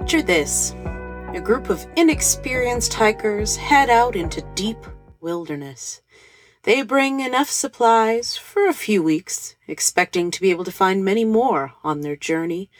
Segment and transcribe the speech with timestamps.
[0.00, 0.74] Picture this
[1.34, 4.78] a group of inexperienced hikers head out into deep
[5.20, 6.00] wilderness.
[6.62, 11.24] They bring enough supplies for a few weeks, expecting to be able to find many
[11.26, 12.70] more on their journey.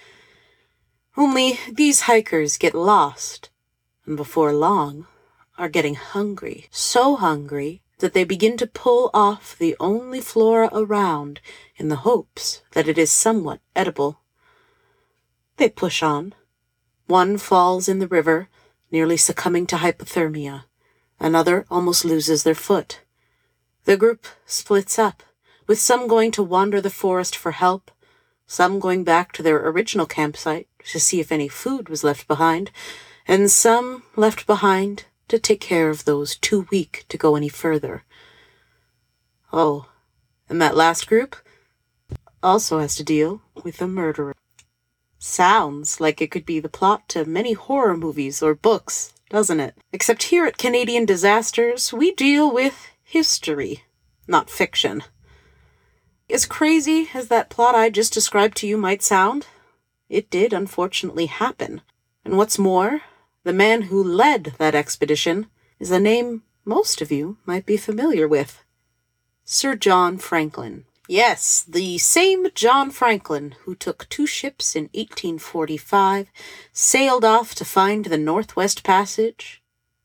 [1.15, 3.51] Only these hikers get lost,
[4.07, 5.07] and before long
[5.59, 6.69] are getting hungry.
[6.71, 11.43] So hungry that they begin to pull off the only flora around
[11.77, 14.21] in the hopes that it is somewhat edible.
[15.59, 16.35] They push on.
[17.11, 18.49] One falls in the river,
[18.93, 20.67] nearly succumbing to hypothermia.
[21.19, 23.01] Another almost loses their foot.
[23.85, 25.25] The group splits up,
[25.67, 27.91] with some going to wander the forest for help,
[28.47, 32.71] some going back to their original campsite to see if any food was left behind,
[33.27, 38.05] and some left behind to take care of those too weak to go any further.
[39.53, 39.89] Oh,
[40.49, 41.35] and that last group
[42.41, 44.37] also has to deal with a murderer.
[45.23, 49.77] Sounds like it could be the plot to many horror movies or books, doesn't it?
[49.93, 53.85] Except here at Canadian Disasters, we deal with history,
[54.27, 55.03] not fiction.
[56.31, 59.47] As crazy as that plot I just described to you might sound,
[60.09, 61.83] it did unfortunately happen.
[62.25, 63.03] And what's more,
[63.45, 68.27] the man who led that expedition is a name most of you might be familiar
[68.27, 68.65] with
[69.45, 70.87] Sir John Franklin.
[71.11, 76.31] Yes, the same John Franklin who took two ships in 1845,
[76.73, 79.61] sailed off to find the Northwest Passage,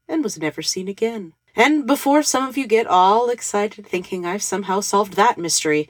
[0.07, 1.33] and was never seen again.
[1.55, 5.87] And before some of you get all excited thinking I've somehow solved that mystery,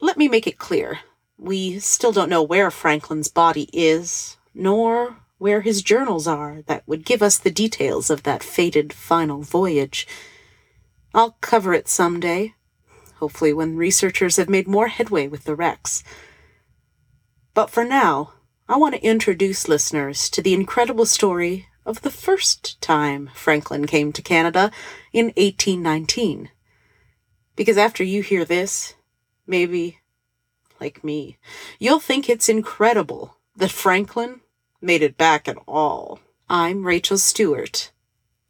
[0.00, 1.00] let me make it clear.
[1.36, 7.04] We still don't know where Franklin's body is, nor where his journals are that would
[7.04, 10.06] give us the details of that fated final voyage.
[11.12, 12.54] I'll cover it some day,
[13.18, 16.02] hopefully when researchers have made more headway with the wrecks.
[17.54, 18.32] But for now,
[18.68, 24.12] I want to introduce listeners to the incredible story of the first time Franklin came
[24.12, 24.72] to Canada
[25.12, 26.50] in 1819.
[27.54, 28.94] Because after you hear this,
[29.46, 30.00] maybe,
[30.80, 31.38] like me,
[31.78, 34.40] you'll think it's incredible that Franklin
[34.80, 36.18] made it back at all.
[36.50, 37.92] I'm Rachel Stewart,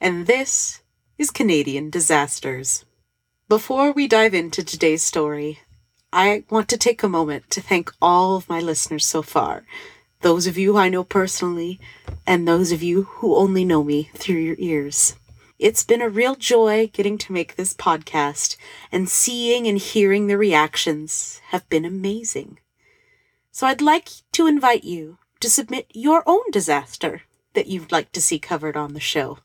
[0.00, 0.80] and this
[1.18, 2.85] is Canadian Disasters.
[3.48, 5.60] Before we dive into today's story,
[6.12, 9.64] I want to take a moment to thank all of my listeners so far.
[10.22, 11.78] Those of you I know personally,
[12.26, 15.14] and those of you who only know me through your ears.
[15.60, 18.56] It's been a real joy getting to make this podcast,
[18.90, 22.58] and seeing and hearing the reactions have been amazing.
[23.52, 27.22] So I'd like to invite you to submit your own disaster
[27.54, 29.38] that you'd like to see covered on the show.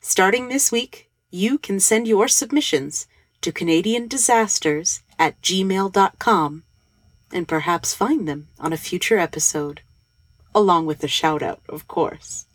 [0.00, 3.06] Starting this week, you can send your submissions
[3.42, 6.62] to Canadian Disasters at gmail.com
[7.32, 9.80] and perhaps find them on a future episode,
[10.54, 12.46] along with a shout out, of course.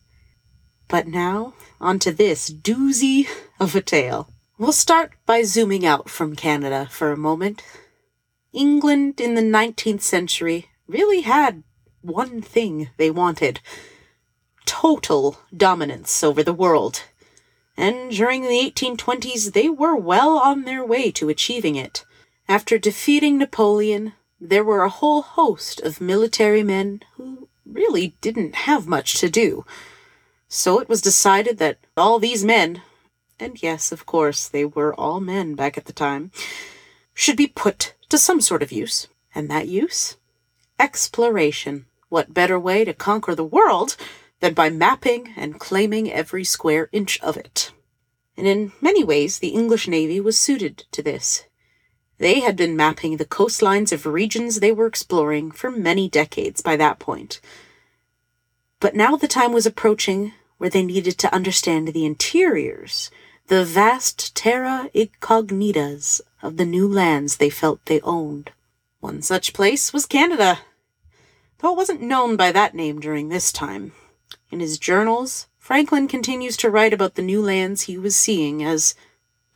[0.88, 3.28] But now, on to this doozy
[3.60, 4.30] of a tale.
[4.58, 7.64] We'll start by zooming out from Canada for a moment.
[8.54, 11.64] England in the 19th century really had
[12.02, 13.60] one thing they wanted
[14.66, 17.04] total dominance over the world
[17.78, 22.06] and during the 1820s they were well on their way to achieving it.
[22.48, 28.88] After defeating Napoleon, there were a whole host of military men who really didn't have
[28.88, 29.66] much to do.
[30.48, 32.82] So it was decided that all these men,
[33.40, 36.32] and yes, of course, they were all men back at the time,
[37.14, 39.08] should be put to some sort of use.
[39.34, 40.16] And that use?
[40.80, 41.86] Exploration.
[42.10, 43.98] What better way to conquer the world
[44.40, 47.72] than by mapping and claiming every square inch of it.
[48.38, 51.46] And in many ways, the English Navy was suited to this.
[52.18, 56.76] They had been mapping the coastlines of regions they were exploring for many decades by
[56.78, 57.42] that point.
[58.80, 63.10] But now the time was approaching where they needed to understand the interiors,
[63.48, 68.52] the vast terra incognitas of the new lands they felt they owned.
[69.00, 70.60] One such place was Canada,
[71.60, 73.92] though it wasn't known by that name during this time.
[74.56, 78.96] In his journals, Franklin continues to write about the new lands he was seeing as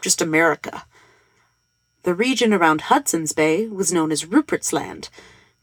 [0.02, 0.84] just America.
[2.04, 5.08] The region around Hudson's Bay was known as Rupert's Land,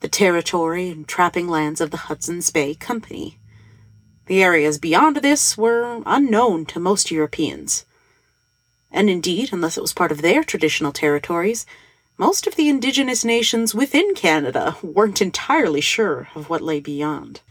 [0.00, 3.38] the territory and trapping lands of the Hudson's Bay Company.
[4.24, 7.84] The areas beyond this were unknown to most Europeans.
[8.90, 11.66] And indeed, unless it was part of their traditional territories,
[12.16, 17.42] most of the indigenous nations within Canada weren't entirely sure of what lay beyond.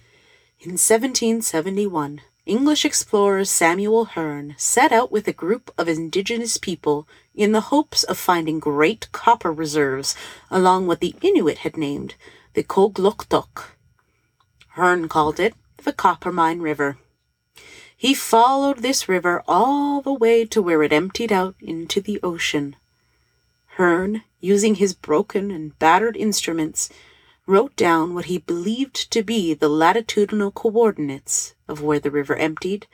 [0.65, 7.51] In 1771, English explorer Samuel Hearne set out with a group of indigenous people in
[7.51, 10.15] the hopes of finding great copper reserves
[10.49, 12.15] along what the Inuit had named
[12.55, 13.75] the Kugluktuk.
[14.69, 15.53] Hearne called it
[15.83, 16.97] the Coppermine River.
[17.95, 22.75] He followed this river all the way to where it emptied out into the ocean.
[23.77, 26.89] Hearne, using his broken and battered instruments,
[27.47, 32.87] wrote down what he believed to be the latitudinal coordinates of where the river emptied,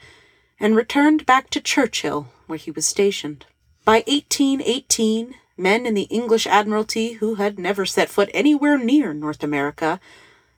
[0.60, 3.46] and returned back to Churchill, where he was stationed.
[3.86, 9.44] By 1818, men in the English Admiralty who had never set foot anywhere near North
[9.44, 10.00] America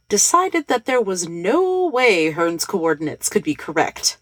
[0.10, 4.18] decided that there was no way Hearne's coordinates could be correct.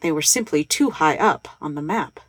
[0.00, 2.20] They were simply too high up on the map.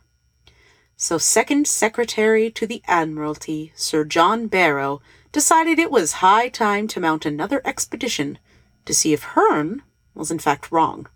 [0.96, 5.02] So, Second Secretary to the Admiralty, Sir John Barrow,
[5.36, 8.38] decided it was high time to mount another expedition
[8.86, 9.82] to see if Hearne
[10.14, 11.08] was in fact wrong.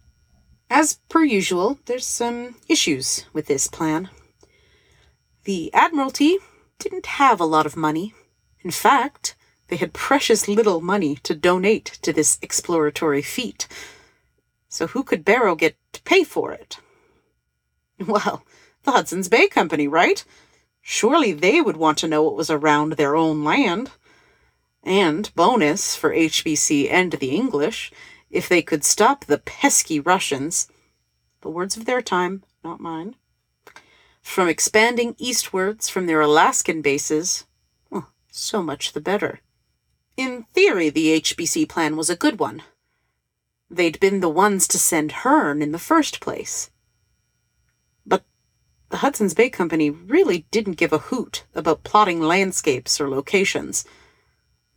[0.69, 4.11] As per usual, there's some issues with this plan.
[5.45, 6.37] The Admiralty
[6.79, 8.13] didn't have a lot of money.
[8.61, 9.37] In fact,
[9.69, 13.67] they had precious little money to donate to this exploratory feat.
[14.69, 16.77] So who could Barrow get to pay for it?
[17.99, 18.45] Well,
[18.83, 20.23] the Hudson's Bay Company, right?
[20.83, 23.93] Surely they would want to know what was around their own land.
[24.83, 27.93] And bonus for HBC and the English,
[28.31, 30.69] if they could stop the pesky Russians,
[31.43, 33.17] the words of their time, not mine,
[34.23, 37.47] from expanding eastwards from their Alaskan bases,
[38.31, 39.41] so much the better.
[40.17, 42.63] In theory, the HBC plan was a good one.
[43.71, 46.71] They'd been the ones to send Hearne in the first place.
[48.05, 48.25] But
[48.89, 53.85] the Hudson's Bay Company really didn't give a hoot about plotting landscapes or locations.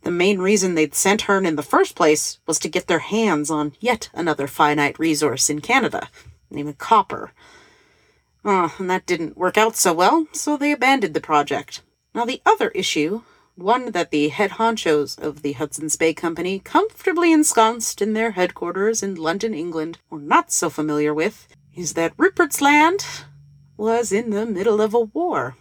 [0.04, 3.50] The main reason they'd sent Hearne in the first place was to get their hands
[3.50, 6.10] on yet another finite resource in Canada,
[6.50, 7.32] namely copper.
[8.44, 11.80] Oh, and that didn't work out so well, so they abandoned the project.
[12.14, 13.22] Now, the other issue,
[13.54, 19.02] one that the head honchos of the Hudson's Bay Company, comfortably ensconced in their headquarters
[19.02, 23.06] in London, England, were not so familiar with, is that Rupert's Land
[23.78, 25.56] was in the middle of a war.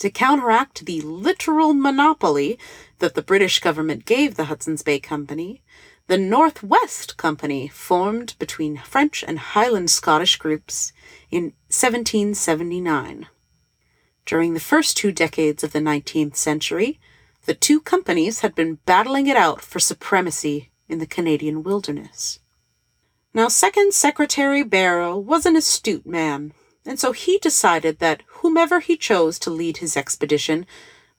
[0.00, 2.58] To counteract the literal monopoly
[3.00, 5.62] that the British government gave the Hudson's Bay Company,
[6.06, 10.94] the Northwest Company formed between French and Highland Scottish groups
[11.30, 13.26] in 1779.
[14.24, 16.98] During the first two decades of the 19th century,
[17.44, 22.38] the two companies had been battling it out for supremacy in the Canadian wilderness.
[23.34, 26.54] Now, Second Secretary Barrow was an astute man,
[26.86, 30.66] and so he decided that whomever he chose to lead his expedition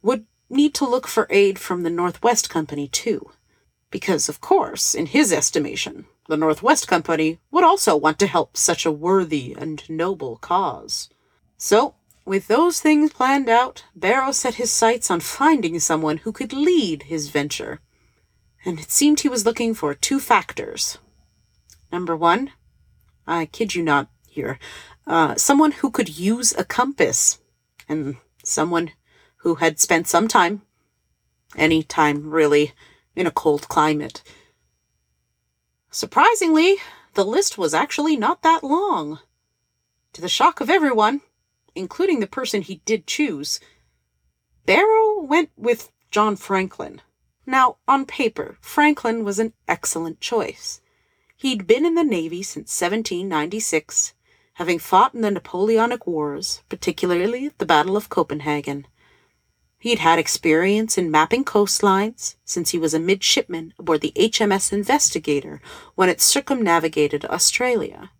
[0.01, 3.31] would need to look for aid from the Northwest Company, too.
[3.89, 8.85] Because, of course, in his estimation, the Northwest Company would also want to help such
[8.85, 11.09] a worthy and noble cause.
[11.57, 11.95] So,
[12.25, 17.03] with those things planned out, Barrow set his sights on finding someone who could lead
[17.03, 17.81] his venture.
[18.63, 20.99] And it seemed he was looking for two factors.
[21.91, 22.51] Number one,
[23.27, 24.59] I kid you not here,
[25.07, 27.39] uh, someone who could use a compass,
[27.87, 28.91] and someone
[29.37, 30.61] who had spent some time,
[31.55, 32.73] any time really,
[33.15, 34.21] in a cold climate.
[35.89, 36.77] Surprisingly,
[37.15, 39.19] the list was actually not that long.
[40.13, 41.21] To the shock of everyone,
[41.75, 43.59] including the person he did choose,
[44.65, 47.01] Barrow went with John Franklin.
[47.45, 50.81] Now, on paper, Franklin was an excellent choice.
[51.35, 54.13] He'd been in the Navy since 1796,
[54.61, 58.85] having fought in the Napoleonic Wars, particularly the Battle of Copenhagen.
[59.79, 65.61] He'd had experience in mapping coastlines since he was a midshipman aboard the HMS Investigator
[65.95, 68.11] when it circumnavigated Australia.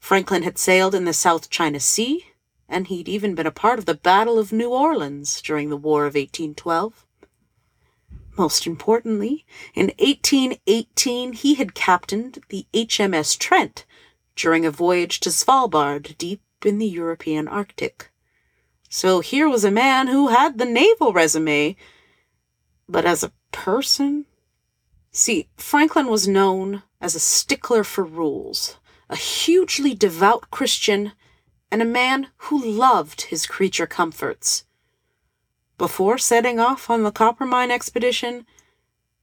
[0.00, 2.24] Franklin had sailed in the South China Sea,
[2.66, 6.06] and he'd even been a part of the Battle of New Orleans during the War
[6.06, 7.04] of 1812.
[8.38, 13.84] Most importantly, in 1818 he had captained the HMS Trent
[14.36, 18.10] during a voyage to Svalbard deep in the European Arctic.
[18.88, 21.76] So here was a man who had the naval resume,
[22.88, 24.26] but as a person?
[25.10, 28.76] See, Franklin was known as a stickler for rules,
[29.08, 31.12] a hugely devout Christian,
[31.70, 34.64] and a man who loved his creature comforts.
[35.78, 38.46] Before setting off on the Coppermine expedition,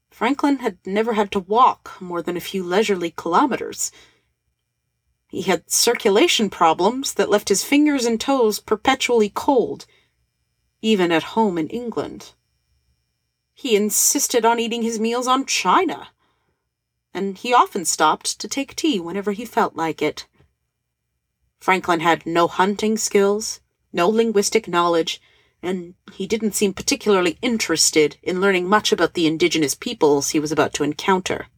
[0.10, 3.92] Franklin had never had to walk more than a few leisurely kilometers.
[5.30, 9.86] He had circulation problems that left his fingers and toes perpetually cold,
[10.82, 12.34] even at home in England.
[13.54, 16.10] He insisted on eating his meals on china,
[17.14, 20.26] and he often stopped to take tea whenever he felt like it.
[21.60, 23.60] Franklin had no hunting skills,
[23.94, 25.22] no linguistic knowledge,
[25.62, 30.52] and he didn't seem particularly interested in learning much about the indigenous peoples he was
[30.52, 31.50] about to encounter.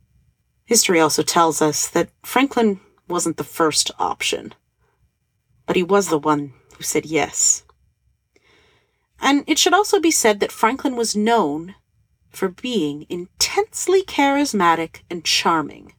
[0.66, 4.53] History also tells us that Franklin wasn't the first option,
[5.68, 7.63] but he was the one who said yes.
[9.20, 11.75] And it should also be said that Franklin was known
[12.30, 15.94] for being intensely charismatic and charming.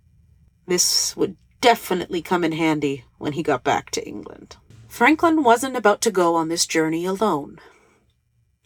[0.67, 4.57] This would definitely come in handy when he got back to England.
[4.89, 7.59] Franklin wasn't about to go on this journey alone.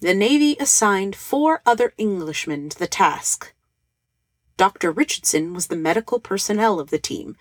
[0.01, 3.55] The Navy assigned four other Englishmen to the task.
[4.57, 4.91] Dr.
[4.91, 7.37] Richardson was the medical personnel of the team,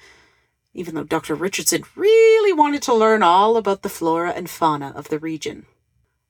[0.75, 1.33] even though Dr.
[1.33, 5.65] Richardson really wanted to learn all about the flora and fauna of the region.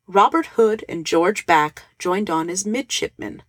[0.08, 3.42] Robert Hood and George Back joined on as midshipmen,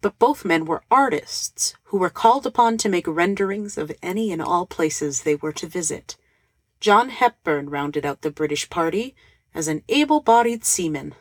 [0.00, 4.40] but both men were artists who were called upon to make renderings of any and
[4.40, 6.16] all places they were to visit.
[6.80, 9.14] John Hepburn rounded out the British party
[9.54, 11.14] as an able bodied seaman.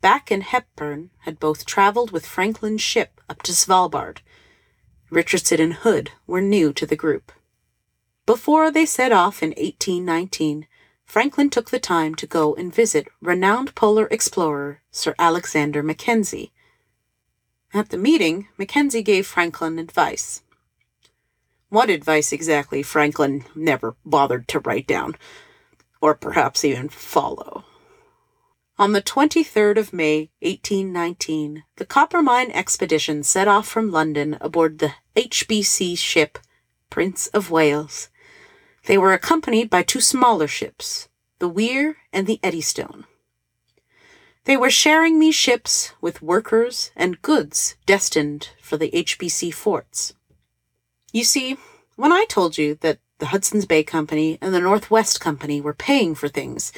[0.00, 4.18] Back and Hepburn had both traveled with Franklin's ship up to Svalbard.
[5.10, 7.30] Richardson and Hood were new to the group.
[8.24, 10.68] Before they set off in 1819,
[11.04, 16.52] Franklin took the time to go and visit renowned polar explorer Sir Alexander Mackenzie.
[17.74, 20.42] At the meeting, Mackenzie gave Franklin advice.
[21.68, 25.16] What advice exactly Franklin never bothered to write down,
[26.00, 27.64] or perhaps even follow.
[28.78, 34.94] On the 23rd of May, 1819, the Coppermine expedition set off from London aboard the
[35.16, 36.38] HBC ship
[36.88, 38.08] Prince of Wales.
[38.86, 41.08] They were accompanied by two smaller ships,
[41.38, 43.04] the Wear and the Eddystone.
[44.44, 50.14] They were sharing these ships with workers and goods destined for the HBC forts.
[51.12, 51.58] You see,
[51.94, 56.16] when I told you that the Hudson's Bay Company and the Northwest Company were paying
[56.16, 56.72] for things,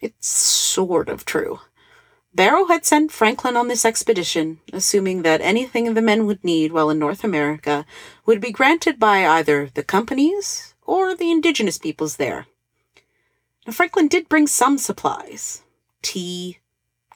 [0.00, 1.60] it's sort of true.
[2.34, 6.88] Barrow had sent Franklin on this expedition, assuming that anything the men would need while
[6.88, 7.84] in North America
[8.24, 12.46] would be granted by either the companies or the indigenous peoples there.
[13.66, 15.62] Now, Franklin did bring some supplies
[16.02, 16.58] tea,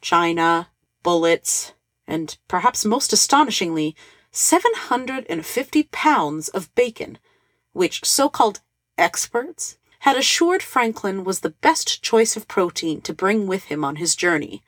[0.00, 0.68] china,
[1.02, 1.72] bullets,
[2.06, 3.96] and perhaps most astonishingly,
[4.30, 7.18] 750 pounds of bacon,
[7.72, 8.60] which so called
[8.96, 13.96] experts had assured Franklin was the best choice of protein to bring with him on
[13.96, 14.62] his journey.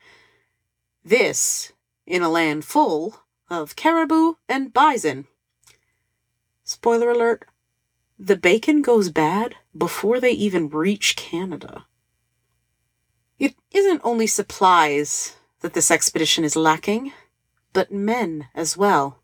[1.03, 1.71] This,
[2.05, 5.27] in a land full of caribou and bison.
[6.63, 7.47] Spoiler alert
[8.19, 11.85] the bacon goes bad before they even reach Canada.
[13.39, 17.13] It isn't only supplies that this expedition is lacking,
[17.71, 19.19] but men as well.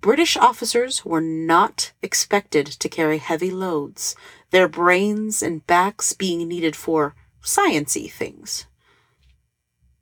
[0.00, 4.14] British officers were not expected to carry heavy loads,
[4.50, 8.66] their brains and backs being needed for sciency things.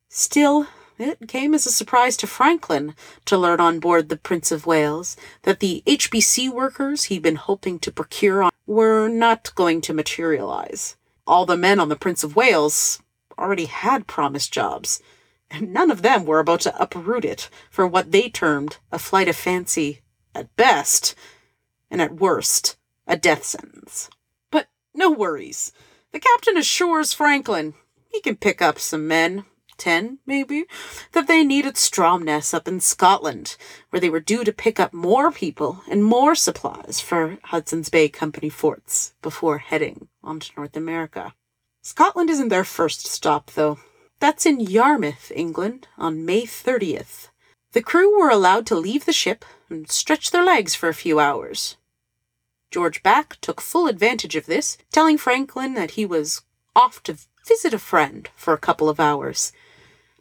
[0.09, 0.67] Still,
[1.03, 2.95] it came as a surprise to Franklin
[3.25, 7.79] to learn on board the Prince of Wales that the HBC workers he'd been hoping
[7.81, 10.97] to procure were not going to materialize.
[11.27, 13.03] All the men on the Prince of Wales
[13.39, 15.03] already had promised jobs,
[15.51, 19.29] and none of them were about to uproot it for what they termed a flight
[19.29, 20.01] of fancy
[20.35, 21.15] at best,
[21.91, 24.09] and at worst, a death sentence.
[24.51, 25.73] But no worries.
[26.13, 27.75] The captain assures Franklin
[28.13, 29.45] he can pick up some men
[29.83, 30.65] 10 maybe,
[31.11, 33.57] that they needed Stromness up in Scotland,
[33.91, 38.09] where they were due to pick up more people and more supplies for Hudson's Bay
[38.09, 41.35] Company forts before heading on to North America.
[41.83, 43.81] Scotland isn't their first stop, though.
[44.21, 47.31] That's in Yarmouth, England, on May 30th.
[47.73, 51.19] The crew were allowed to leave the ship and stretch their legs for a few
[51.19, 51.77] hours.
[52.71, 56.43] George Back took full advantage of this, telling Franklin that he was
[56.77, 59.53] off to visit a friend for a couple of hours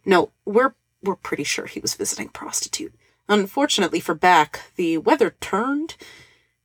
[0.05, 2.93] no, we're we're pretty sure he was visiting prostitute.
[3.27, 5.95] Unfortunately for Back, the weather turned,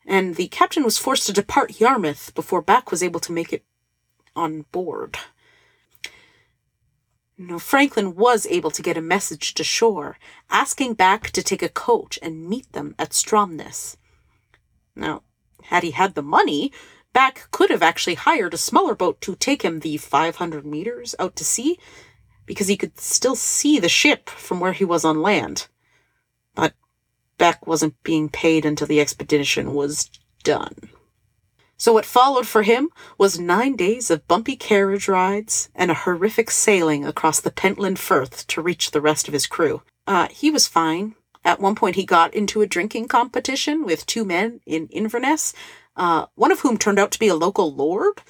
[0.06, 3.64] and the captain was forced to depart Yarmouth before Back was able to make it
[4.34, 5.18] on board.
[7.38, 10.18] No, Franklin was able to get a message to shore,
[10.50, 13.96] asking Back to take a coach and meet them at Stromness.
[14.94, 15.22] Now,
[15.64, 16.72] had he had the money,
[17.12, 21.36] Back could have actually hired a smaller boat to take him the 500 meters out
[21.36, 21.78] to sea
[22.46, 25.68] because he could still see the ship from where he was on land.
[26.54, 26.74] But
[27.38, 30.10] Back wasn't being paid until the expedition was
[30.42, 30.90] done.
[31.76, 32.88] So what followed for him
[33.18, 38.46] was nine days of bumpy carriage rides and a horrific sailing across the Pentland Firth
[38.46, 39.82] to reach the rest of his crew.
[40.06, 41.14] Uh, he was fine.
[41.44, 45.52] At one point, he got into a drinking competition with two men in Inverness,
[45.96, 48.22] uh, one of whom turned out to be a local lord,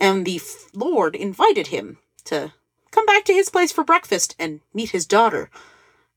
[0.00, 0.40] and the
[0.74, 2.52] lord invited him to
[2.90, 5.50] come back to his place for breakfast and meet his daughter.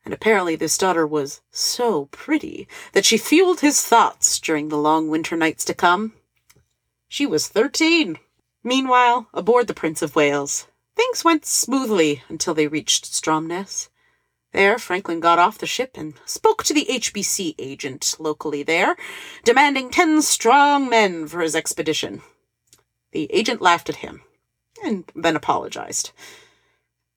[0.04, 5.10] and apparently this daughter was so pretty that she fueled his thoughts during the long
[5.10, 6.14] winter nights to come.
[7.08, 8.18] She was thirteen.
[8.64, 13.90] Meanwhile, aboard the Prince of Wales, things went smoothly until they reached Stromness.
[14.54, 18.96] There, Franklin got off the ship and spoke to the HBC agent locally there,
[19.44, 22.22] demanding ten strong men for his expedition.
[23.12, 24.22] The agent laughed at him
[24.84, 26.12] and then apologized.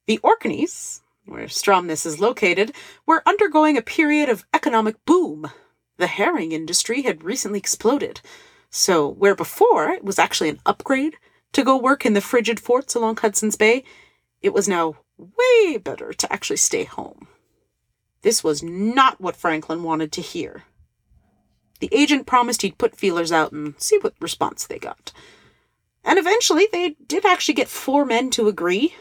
[0.07, 2.75] The Orkneys, where Stromness is located,
[3.07, 5.51] were undergoing a period of economic boom.
[5.97, 8.21] The herring industry had recently exploded.
[8.71, 11.17] So, where before it was actually an upgrade
[11.53, 13.85] to go work in the frigid forts along Hudson's Bay,
[14.43, 17.29] it was now way better to actually stay home.
[18.23, 20.65] This was not what Franklin wanted to hear.
[21.81, 25.13] The agent promised he'd put feelers out and see what response they got.
[26.05, 28.95] And eventually they did actually get four men to agree.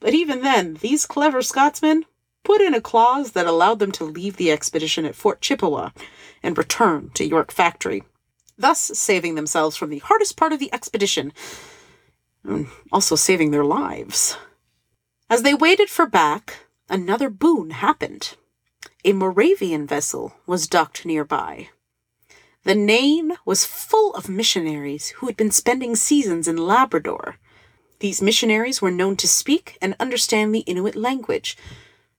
[0.00, 2.04] But even then, these clever Scotsmen
[2.44, 5.92] put in a clause that allowed them to leave the expedition at Fort Chipewyan
[6.42, 8.04] and return to York Factory,
[8.56, 11.32] thus saving themselves from the hardest part of the expedition,
[12.44, 14.36] and also saving their lives.
[15.28, 18.36] As they waited for Back, another boon happened.
[19.04, 21.70] A Moravian vessel was docked nearby.
[22.62, 27.38] The Nain was full of missionaries who had been spending seasons in Labrador.
[27.98, 31.56] These missionaries were known to speak and understand the Inuit language,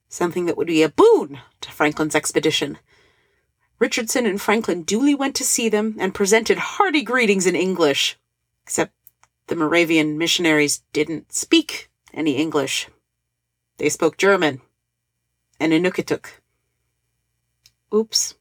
[0.10, 2.80] something that would be a boon to Franklin's expedition.
[3.80, 8.18] Richardson and Franklin duly went to see them and presented hearty greetings in English,
[8.64, 8.92] except
[9.48, 12.88] the Moravian missionaries didn't speak any English.
[13.78, 14.62] They spoke German
[15.60, 16.26] and Inuktitut.
[17.94, 18.36] Oops.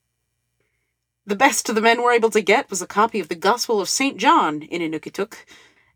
[1.26, 3.88] The best the men were able to get was a copy of the Gospel of
[3.88, 4.16] St.
[4.16, 5.34] John in Inuktitut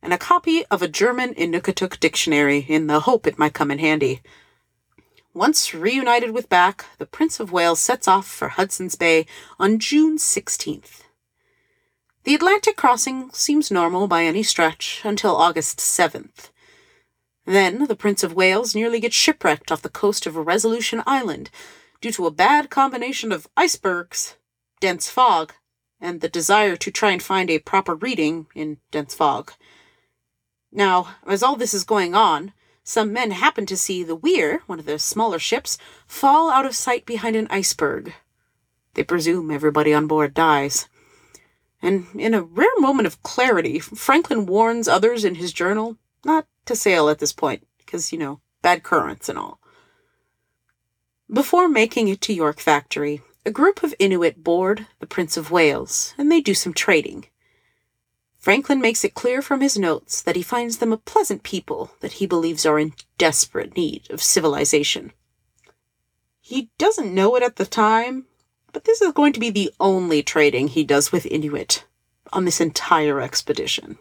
[0.02, 3.78] and a copy of a German Inuktitut dictionary in the hope it might come in
[3.78, 4.20] handy.
[5.32, 9.26] Once reunited with Back, the Prince of Wales sets off for Hudson's Bay
[9.58, 11.02] on June 16th.
[12.24, 16.50] The Atlantic crossing seems normal by any stretch until August 7th.
[17.46, 21.50] Then the Prince of Wales nearly gets shipwrecked off the coast of Resolution Island
[22.00, 24.36] due to a bad combination of icebergs,
[24.80, 25.52] dense fog,
[26.00, 29.52] and the desire to try and find a proper reading in dense fog.
[30.72, 32.52] Now, as all this is going on,
[32.82, 36.74] some men happen to see the Wear, one of the smaller ships, fall out of
[36.74, 38.14] sight behind an iceberg.
[38.94, 40.88] They presume everybody on board dies.
[41.82, 46.76] And in a rare moment of clarity, Franklin warns others in his journal not to
[46.76, 49.60] sail at this point, because, you know, bad currents and all.
[51.32, 56.14] Before making it to York Factory, a group of Inuit board the Prince of Wales,
[56.18, 57.26] and they do some trading.
[58.40, 62.12] Franklin makes it clear from his notes that he finds them a pleasant people that
[62.12, 65.12] he believes are in desperate need of civilization.
[66.40, 68.24] He doesn't know it at the time,
[68.72, 71.84] but this is going to be the only trading he does with Inuit
[72.32, 73.98] on this entire expedition.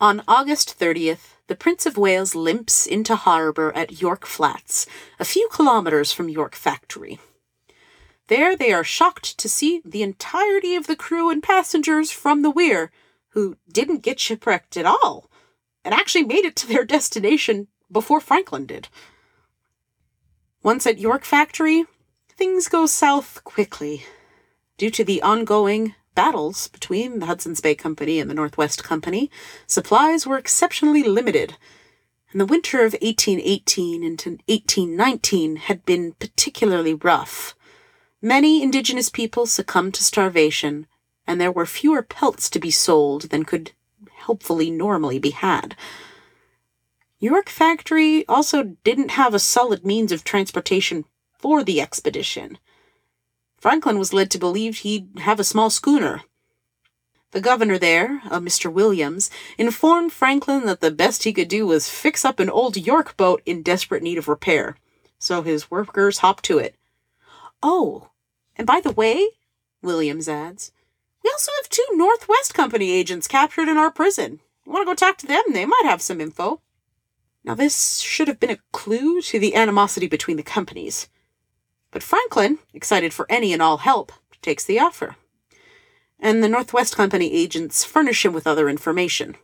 [0.00, 4.86] On August 30th, the Prince of Wales limps into harbour at York Flats,
[5.20, 7.20] a few kilometres from York Factory.
[8.28, 12.50] There they are shocked to see the entirety of the crew and passengers from the
[12.50, 12.90] Wear
[13.32, 15.30] who didn't get shipwrecked at all
[15.84, 18.88] and actually made it to their destination before Franklin did.
[20.62, 21.84] Once at York Factory,
[22.28, 24.04] things go south quickly.
[24.78, 29.30] Due to the ongoing battles between the Hudson's Bay Company and the Northwest Company,
[29.66, 31.56] supplies were exceptionally limited,
[32.30, 37.54] and the winter of 1818 into 1819 had been particularly rough.
[38.20, 40.86] Many indigenous people succumbed to starvation,
[41.26, 43.72] and there were fewer pelts to be sold than could
[44.26, 45.76] helpfully normally be had.
[47.18, 51.04] York Factory also didn't have a solid means of transportation
[51.38, 52.58] for the expedition.
[53.58, 56.22] Franklin was led to believe he'd have a small schooner.
[57.30, 58.70] The governor there, a Mr.
[58.70, 63.16] Williams, informed Franklin that the best he could do was fix up an old York
[63.16, 64.76] boat in desperate need of repair.
[65.18, 66.74] So his workers hopped to it.
[67.62, 68.10] Oh,
[68.56, 69.28] and by the way,
[69.80, 70.72] Williams adds,
[71.22, 74.40] we also have two Northwest Company agents captured in our prison.
[74.66, 75.42] You want to go talk to them?
[75.52, 76.60] They might have some info.
[77.44, 81.08] Now, this should have been a clue to the animosity between the companies.
[81.90, 85.16] But Franklin, excited for any and all help, takes the offer.
[86.20, 89.36] And the Northwest Company agents furnish him with other information.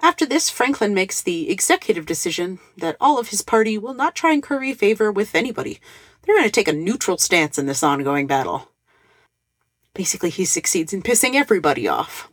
[0.00, 4.32] After this, Franklin makes the executive decision that all of his party will not try
[4.32, 5.80] and curry favor with anybody.
[6.22, 8.70] They're going to take a neutral stance in this ongoing battle.
[9.98, 12.30] Basically, he succeeds in pissing everybody off.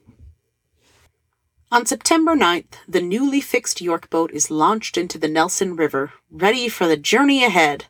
[1.71, 6.69] On September 9th, the newly fixed York boat is launched into the Nelson River, ready
[6.69, 7.85] for the journey ahead.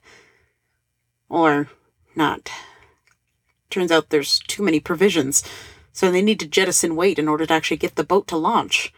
[1.28, 1.68] Or
[2.16, 2.50] not.
[3.70, 5.44] Turns out there's too many provisions,
[5.92, 8.94] so they need to jettison weight in order to actually get the boat to launch.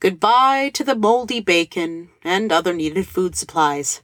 [0.00, 4.00] Goodbye to the moldy bacon and other needed food supplies.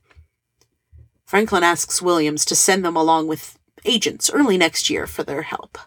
[1.24, 5.78] Franklin asks Williams to send them along with agents early next year for their help.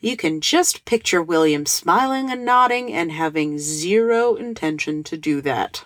[0.00, 5.84] You can just picture William smiling and nodding and having zero intention to do that.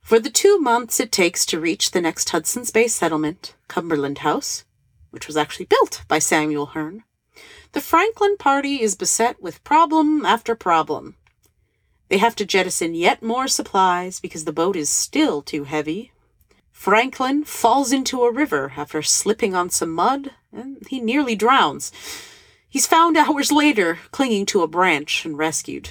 [0.00, 4.64] For the two months it takes to reach the next Hudson's Bay settlement, Cumberland House,
[5.10, 7.04] which was actually built by Samuel Hearne,
[7.72, 11.16] the Franklin party is beset with problem after problem.
[12.08, 16.12] They have to jettison yet more supplies because the boat is still too heavy.
[16.78, 21.90] Franklin falls into a river after slipping on some mud, and he nearly drowns.
[22.68, 25.90] He's found hours later, clinging to a branch and rescued.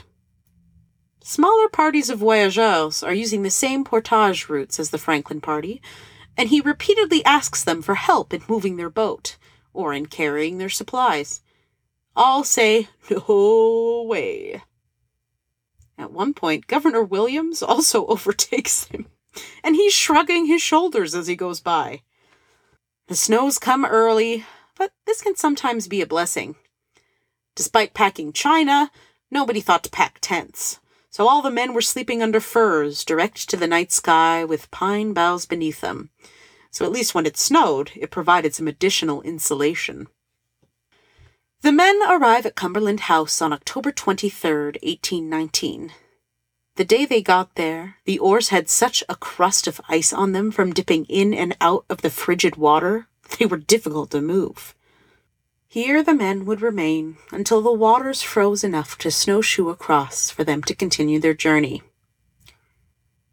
[1.22, 5.82] Smaller parties of voyageurs are using the same portage routes as the Franklin party,
[6.38, 9.36] and he repeatedly asks them for help in moving their boat
[9.74, 11.42] or in carrying their supplies.
[12.16, 14.64] All say, no way.
[15.98, 19.08] At one point, Governor Williams also overtakes him,
[19.64, 22.02] and he's shrugging his shoulders as he goes by.
[23.08, 24.46] The snows come early,
[24.76, 26.56] but this can sometimes be a blessing.
[27.56, 28.92] Despite packing china,
[29.32, 33.58] nobody thought to pack tents, so all the men were sleeping under firs, direct to
[33.58, 36.12] the night sky with pine boughs beneath them.
[36.70, 40.08] So at least when it snowed, it provided some additional insulation.
[41.62, 45.92] The men arrive at Cumberland House on October 23rd, 1819.
[46.78, 50.52] The day they got there, the oars had such a crust of ice on them
[50.52, 53.08] from dipping in and out of the frigid water,
[53.40, 54.76] they were difficult to move.
[55.68, 60.62] Here the men would remain until the waters froze enough to snowshoe across for them
[60.64, 61.82] to continue their journey.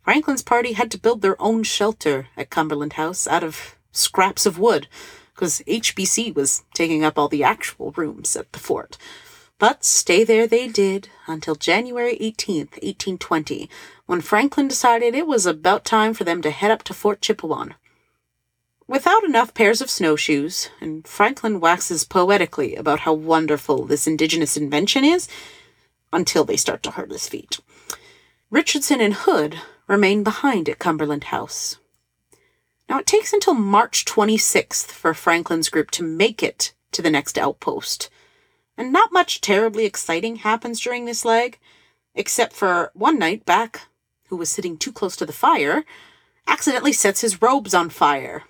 [0.02, 4.59] Franklin's party had to build their own shelter at Cumberland House out of scraps of
[4.59, 4.88] wood,
[5.35, 8.96] because HBC was taking up all the actual rooms at the fort.
[9.59, 13.71] But stay there they did until January 18th, 1820,
[14.07, 17.75] when Franklin decided it was about time for them to head up to Fort Chipewyan.
[18.87, 25.05] Without enough pairs of snowshoes, and Franklin waxes poetically about how wonderful this indigenous invention
[25.05, 25.29] is,
[26.12, 27.61] until they start to hurt his feet.
[28.51, 31.79] Richardson and Hood remain behind at Cumberland House.
[32.88, 37.38] Now, it takes until March 26th for Franklin's group to make it to the next
[37.38, 38.11] outpost.
[38.76, 41.58] And not much terribly exciting happens during this leg,
[42.14, 43.88] except for one night, Back,
[44.28, 45.84] who was sitting too close to the fire,
[46.46, 48.44] accidentally sets his robes on fire,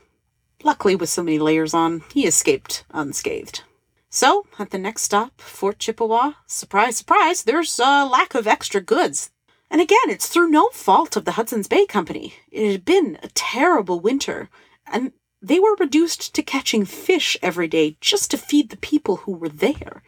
[0.64, 3.62] Luckily, with so many layers on, he escaped unscathed.
[4.08, 9.30] So, at the next stop, Fort Chipewyan, surprise, surprise, there's a lack of extra goods.
[9.70, 12.34] And again, it's through no fault of the Hudson's Bay Company.
[12.50, 14.48] It had been a terrible winter,
[14.86, 19.32] and they were reduced to catching fish every day just to feed the people who
[19.32, 20.02] were there.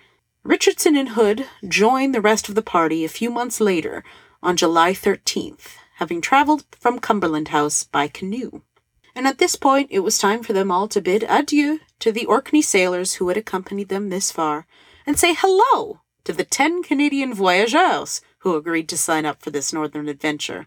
[0.47, 4.05] Richardson and Hood joined the rest of the party a few months later,
[4.43, 8.63] on July 13th, having traveled from Cumberland House by canoe
[9.17, 12.27] and at this point it was time for them all to bid adieu to the
[12.27, 14.67] Orkney sailors who had accompanied them this far,
[15.07, 19.73] and say hello to the ten Canadian voyageurs who agreed to sign up for this
[19.73, 20.67] northern adventure.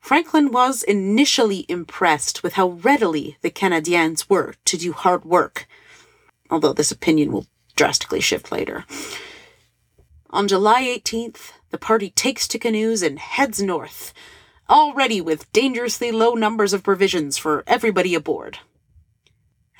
[0.00, 5.68] Franklin was initially impressed with how readily the Canadiens were to do hard work,
[6.50, 8.84] although this opinion will drastically shift later.
[10.30, 14.14] On July 18th, the party takes to canoes and heads north,
[14.68, 18.58] already with dangerously low numbers of provisions for everybody aboard.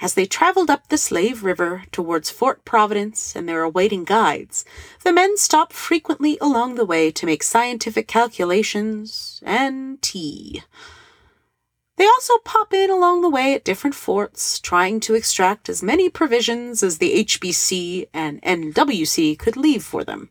[0.02, 4.64] As they traveled up the Slave River towards Fort Providence and their awaiting guides,
[5.04, 10.64] the men stopped frequently along the way to make scientific calculations and tea.
[11.96, 16.08] They also pop in along the way at different forts, trying to extract as many
[16.08, 20.30] provisions as the HBC and NWC could leave for them.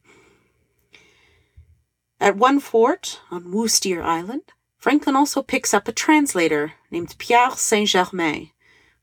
[2.19, 4.43] At one fort on Moose Deer Island,
[4.77, 8.51] Franklin also picks up a translator named Pierre Saint Germain,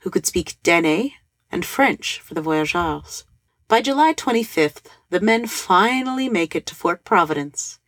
[0.01, 1.13] who could speak Dene
[1.51, 3.25] and French for the voyageurs.
[3.69, 7.79] By July 25th, the men finally make it to Fort Providence.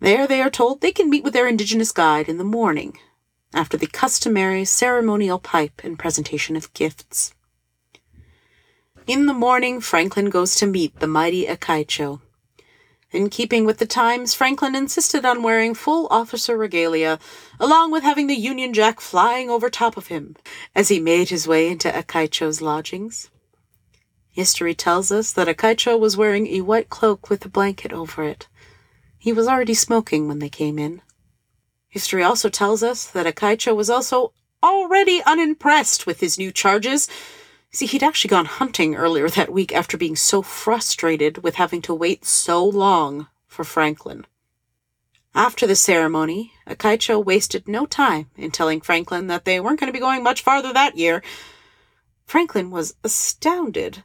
[0.00, 2.98] There they are told they can meet with their indigenous guide in the morning,
[3.54, 7.34] after the customary ceremonial pipe and presentation of gifts.
[9.06, 12.20] In the morning, Franklin goes to meet the mighty Akaitcho,
[13.10, 17.18] in keeping with the times, Franklin insisted on wearing full officer regalia,
[17.58, 20.36] along with having the Union Jack flying over top of him
[20.74, 23.30] as he made his way into Akaitcho's lodgings.
[24.30, 28.46] History tells us that Akaitcho was wearing a white cloak with a blanket over it.
[29.18, 31.00] He was already smoking when they came in.
[31.88, 37.08] History also tells us that Akaitcho was also already unimpressed with his new charges.
[37.70, 41.94] See, he'd actually gone hunting earlier that week after being so frustrated with having to
[41.94, 44.26] wait so long for Franklin.
[45.34, 49.96] After the ceremony, Akaitcho wasted no time in telling Franklin that they weren't going to
[49.96, 51.22] be going much farther that year.
[52.26, 54.02] Franklin was astounded.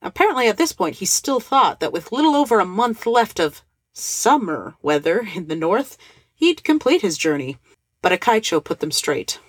[0.00, 3.62] Apparently, at this point, he still thought that with little over a month left of
[3.92, 5.98] summer weather in the north,
[6.36, 7.58] he'd complete his journey.
[8.02, 9.40] But Akaitcho put them straight.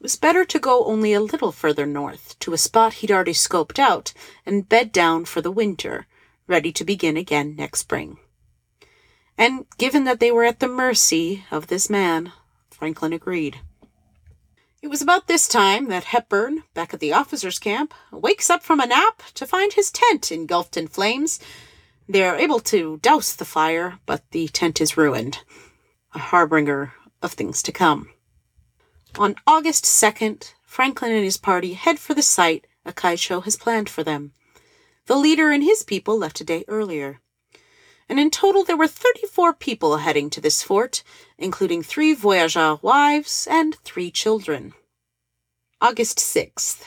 [0.00, 3.32] It was better to go only a little further north, to a spot he'd already
[3.32, 4.14] scoped out,
[4.46, 6.06] and bed down for the winter,
[6.46, 8.18] ready to begin again next spring.
[9.36, 12.32] And given that they were at the mercy of this man,
[12.70, 13.60] Franklin agreed.
[14.80, 18.78] It was about this time that Hepburn, back at the officers' camp, wakes up from
[18.78, 21.40] a nap to find his tent engulfed in flames.
[22.08, 25.40] They are able to douse the fire, but the tent is ruined,
[26.14, 26.92] a harbinger
[27.22, 28.10] of things to come.
[29.18, 34.02] On August 2nd, Franklin and his party head for the site Akaitcho has planned for
[34.02, 34.32] them.
[35.06, 37.20] The leader and his people left a day earlier.
[38.08, 41.02] And in total, there were 34 people heading to this fort,
[41.36, 44.72] including three voyageur wives and three children.
[45.80, 46.82] August 6th.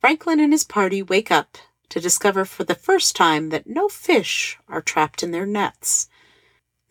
[0.00, 1.56] Franklin and his party wake up
[1.88, 6.08] to discover for the first time that no fish are trapped in their nets.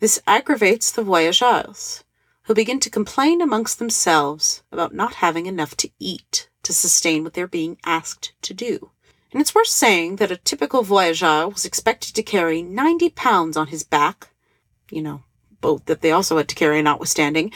[0.00, 2.04] This aggravates the voyageurs,
[2.42, 7.34] who begin to complain amongst themselves about not having enough to eat to sustain what
[7.34, 8.90] they're being asked to do.
[9.32, 13.68] And it's worth saying that a typical voyageur was expected to carry 90 pounds on
[13.68, 14.28] his back,
[14.90, 15.22] you know,
[15.60, 17.52] boat that they also had to carry notwithstanding,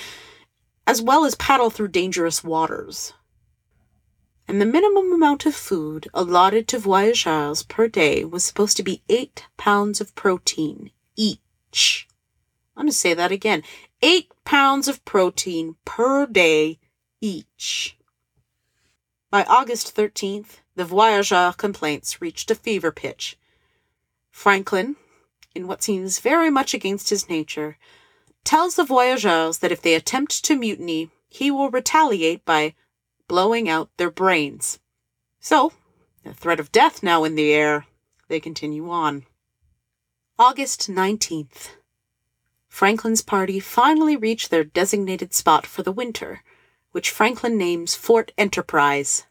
[0.87, 3.13] as well as paddle through dangerous waters.
[4.49, 9.03] And the minimum amount of food allotted to voyageurs per day was supposed to be
[9.09, 12.08] 8 pounds of protein each.
[12.79, 13.65] I'm going to say that again
[14.03, 16.79] eight pounds of protein per day
[17.21, 17.97] each.
[19.33, 23.37] By August 13th, the voyageur complaints reached a fever pitch.
[24.31, 24.95] Franklin,
[25.57, 27.79] in what seems very much against his nature,
[28.45, 32.77] tells the voyageurs that if they attempt to mutiny, he will retaliate by
[33.27, 34.79] blowing out their brains.
[35.41, 35.73] So,
[36.23, 37.87] the threat of death now in the air,
[38.29, 39.27] they continue on.
[40.39, 41.71] August 19th.
[42.79, 46.45] Franklin's party finally reach their designated spot for the winter,
[46.93, 49.25] which Franklin names Fort Enterprise.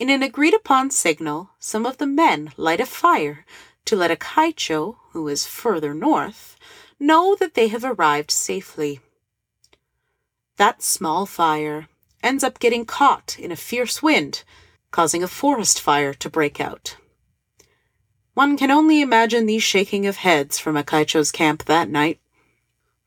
[0.00, 3.46] In an agreed upon signal, some of the men light a fire
[3.84, 6.56] to let a Akaitcho, who is further north,
[6.98, 8.98] know that they have arrived safely.
[10.56, 11.86] That small fire
[12.24, 14.42] ends up getting caught in a fierce wind,
[14.90, 16.96] causing a forest fire to break out.
[18.36, 22.20] One can only imagine the shaking of heads from Akaitcho's camp that night.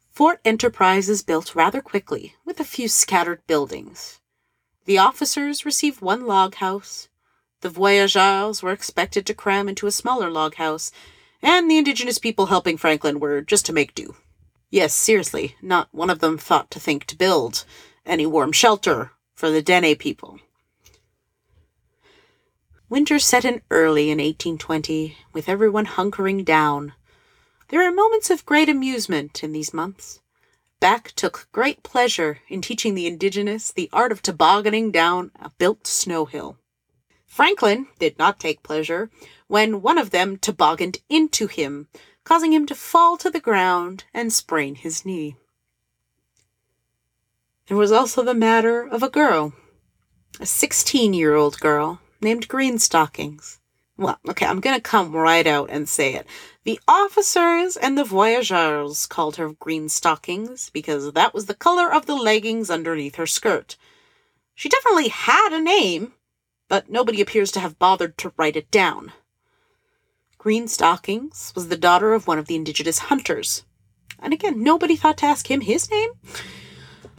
[0.10, 4.22] Fort Enterprise is built rather quickly, with a few scattered buildings.
[4.86, 7.10] The officers receive one log house,
[7.62, 10.92] the voyageurs were expected to cram into a smaller log house,
[11.44, 14.15] and the indigenous people helping Franklin were just to make do.
[14.72, 17.65] Yes, seriously, not one of them thought to think to build
[18.04, 20.39] any warm shelter for the Dene people.
[22.89, 26.93] Winter set in early in 1820, with everyone hunkering down.
[27.67, 30.21] There are moments of great amusement in these months.
[30.80, 35.86] Back took great pleasure in teaching the indigenous the art of tobogganing down a built
[35.86, 36.58] snow hill.
[37.28, 39.12] Franklin did not take pleasure
[39.45, 41.88] when one of them tobogganed into him,
[42.23, 45.36] causing him to fall to the ground and sprain his knee.
[47.67, 49.54] There was also the matter of a girl,
[50.39, 53.60] a 16 year old girl named Greenstockings.
[53.97, 56.25] Well, okay, I'm going to come right out and say it.
[56.63, 62.15] The officers and the voyageurs called her Greenstockings because that was the color of the
[62.15, 63.75] leggings underneath her skirt.
[64.55, 66.13] She definitely had a name,
[66.67, 69.12] but nobody appears to have bothered to write it down.
[70.38, 73.63] Greenstockings was the daughter of one of the indigenous hunters.
[74.21, 76.12] And again, nobody thought to ask him his name.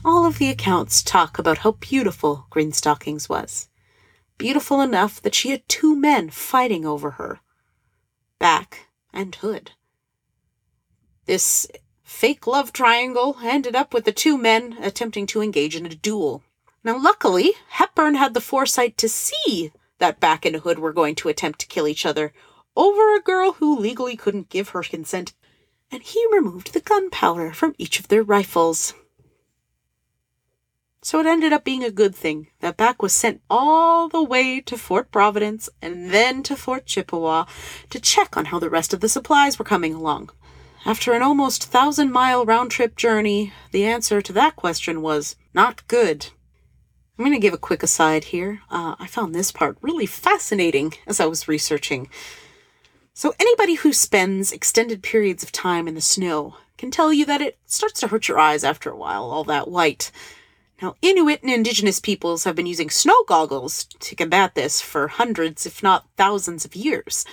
[0.04, 3.69] All of the accounts talk about how beautiful Greenstockings was.
[4.40, 7.40] Beautiful enough that she had two men fighting over her
[8.38, 9.72] Back and Hood.
[11.26, 11.66] This
[12.02, 16.42] fake love triangle ended up with the two men attempting to engage in a duel.
[16.82, 21.28] Now, luckily, Hepburn had the foresight to see that Back and Hood were going to
[21.28, 22.32] attempt to kill each other
[22.74, 25.34] over a girl who legally couldn't give her consent,
[25.90, 28.94] and he removed the gunpowder from each of their rifles.
[31.02, 34.60] So it ended up being a good thing that Back was sent all the way
[34.60, 37.48] to Fort Providence and then to Fort Chipewyan
[37.88, 40.30] to check on how the rest of the supplies were coming along.
[40.84, 45.86] After an almost thousand mile round trip journey, the answer to that question was not
[45.88, 46.28] good.
[47.18, 48.60] I'm going to give a quick aside here.
[48.70, 52.08] Uh, I found this part really fascinating as I was researching.
[53.12, 57.42] So, anybody who spends extended periods of time in the snow can tell you that
[57.42, 60.10] it starts to hurt your eyes after a while, all that white.
[60.80, 65.66] Now, Inuit and indigenous peoples have been using snow goggles to combat this for hundreds,
[65.66, 67.26] if not thousands, of years.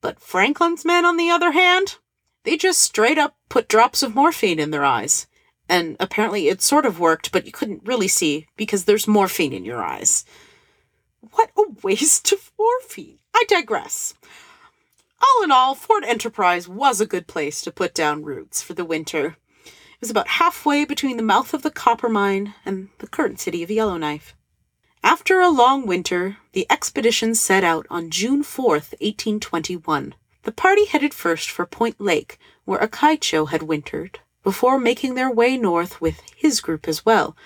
[0.00, 1.96] But Franklin's men, on the other hand,
[2.44, 5.26] they just straight up put drops of morphine in their eyes.
[5.68, 9.64] And apparently it sort of worked, but you couldn't really see because there's morphine in
[9.64, 10.24] your eyes.
[11.32, 13.18] What a waste of morphine!
[13.34, 14.14] I digress.
[15.20, 18.84] All in all, Fort Enterprise was a good place to put down roots for the
[18.84, 19.36] winter.
[20.06, 24.36] Was about halfway between the mouth of the Coppermine and the current city of Yellowknife.
[25.02, 30.14] After a long winter, the expedition set out on June 4, 1821.
[30.44, 35.56] The party headed first for Point Lake, where Akaitcho had wintered, before making their way
[35.56, 37.36] north with his group as well.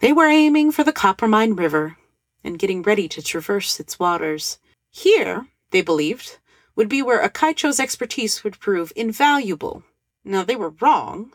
[0.00, 1.96] They were aiming for the Coppermine River
[2.44, 4.58] and getting ready to traverse its waters.
[4.90, 6.36] Here, they believed,
[6.76, 9.82] would be where Akaitcho's expertise would prove invaluable.
[10.26, 11.32] Now, they were wrong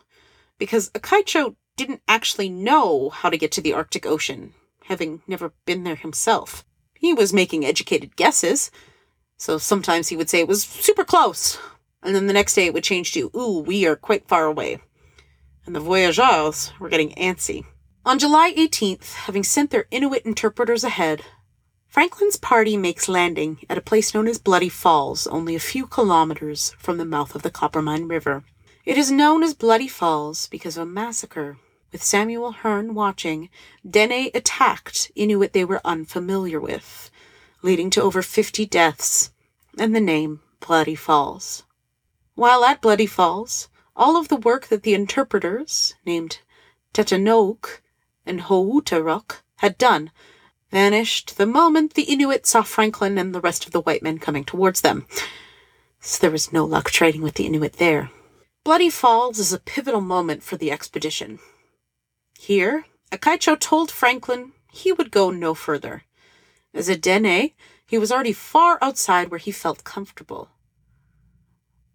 [0.60, 4.52] because Akaitcho didn't actually know how to get to the Arctic Ocean,
[4.84, 6.64] having never been there himself.
[6.94, 8.70] He was making educated guesses,
[9.38, 11.58] so sometimes he would say it was super close,
[12.02, 14.78] and then the next day it would change to, ooh, we are quite far away.
[15.64, 17.64] And the voyageurs were getting antsy.
[18.04, 21.22] On July 18th, having sent their Inuit interpreters ahead,
[21.88, 26.74] Franklin's party makes landing at a place known as Bloody Falls, only a few kilometers
[26.78, 28.44] from the mouth of the Coppermine River.
[28.86, 31.58] It is known as Bloody Falls because of a massacre.
[31.92, 33.50] With Samuel Hearne watching,
[33.88, 37.10] Dene attacked Inuit they were unfamiliar with,
[37.60, 39.32] leading to over 50 deaths,
[39.76, 41.64] and the name Bloody Falls.
[42.34, 46.38] While at Bloody Falls, all of the work that the interpreters, named
[46.94, 47.82] Tetanouk
[48.24, 50.10] and Houtaruk, had done
[50.70, 54.44] vanished the moment the Inuit saw Franklin and the rest of the white men coming
[54.44, 55.06] towards them.
[56.00, 58.10] So there was no luck trading with the Inuit there.
[58.62, 61.38] Bloody Falls is a pivotal moment for the expedition.
[62.38, 66.04] Here, Akaitcho told Franklin he would go no further.
[66.74, 67.52] As a Dene,
[67.86, 70.50] he was already far outside where he felt comfortable.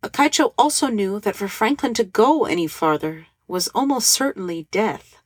[0.02, 5.22] Akaitcho also knew that for Franklin to go any farther was almost certainly death.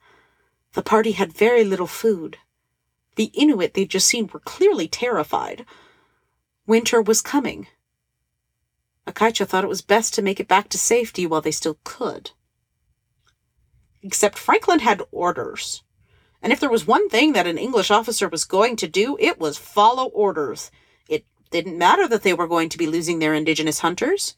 [0.74, 2.38] The party had very little food.
[3.16, 5.66] The Inuit they'd just seen were clearly terrified.
[6.68, 7.68] Winter was coming.
[9.10, 12.32] Akaitcho thought it was best to make it back to safety while they still could.
[14.02, 15.84] Except Franklin had orders.
[16.42, 19.40] And if there was one thing that an English officer was going to do, it
[19.40, 20.72] was follow orders.
[21.10, 24.36] It didn't matter that they were going to be losing their indigenous hunters.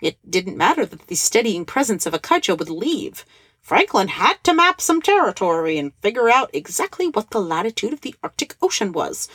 [0.00, 3.24] It didn't matter that the steadying presence of Akaitcho would leave.
[3.60, 8.14] Franklin had to map some territory and figure out exactly what the latitude of the
[8.22, 9.28] Arctic Ocean was.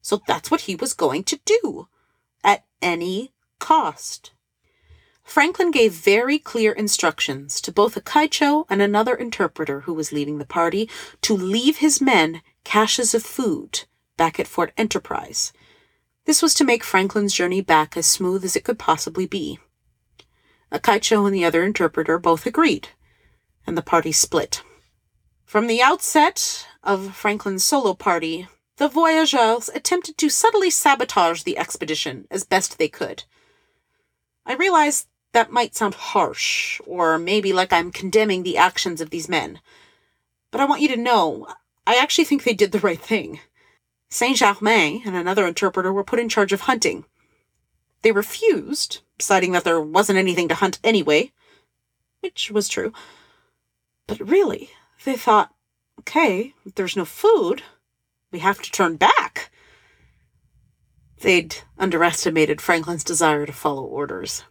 [0.00, 1.88] So that's what he was going to do.
[2.44, 3.32] At any
[3.62, 4.32] cost.
[5.22, 10.44] Franklin gave very clear instructions to both Akaitcho and another interpreter who was leading the
[10.44, 10.90] party
[11.22, 13.84] to leave his men caches of food
[14.16, 15.52] back at Fort Enterprise.
[16.24, 19.60] This was to make Franklin's journey back as smooth as it could possibly be.
[20.72, 22.88] Akaitcho and the other interpreter both agreed,
[23.64, 24.62] and the party split.
[25.44, 28.48] From the outset of Franklin's solo party,
[28.78, 33.22] the voyageurs attempted to subtly sabotage the expedition as best they could.
[34.44, 39.28] I realize that might sound harsh, or maybe like I'm condemning the actions of these
[39.28, 39.60] men.
[40.50, 41.46] But I want you to know,
[41.86, 43.40] I actually think they did the right thing.
[44.10, 47.04] Saint Germain and another interpreter were put in charge of hunting.
[48.02, 51.32] They refused, citing that there wasn't anything to hunt anyway,
[52.20, 52.92] which was true.
[54.06, 54.70] But really,
[55.04, 55.54] they thought,
[56.00, 57.62] okay, if there's no food,
[58.30, 59.50] we have to turn back.
[61.22, 64.42] They'd underestimated Franklin's desire to follow orders.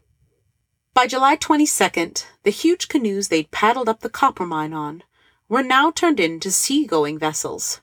[0.94, 5.04] By July 22nd, the huge canoes they'd paddled up the Coppermine on
[5.50, 7.82] were now turned into sea-going vessels.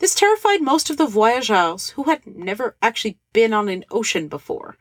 [0.00, 4.76] This terrified most of the voyageurs who had never actually been on an ocean before.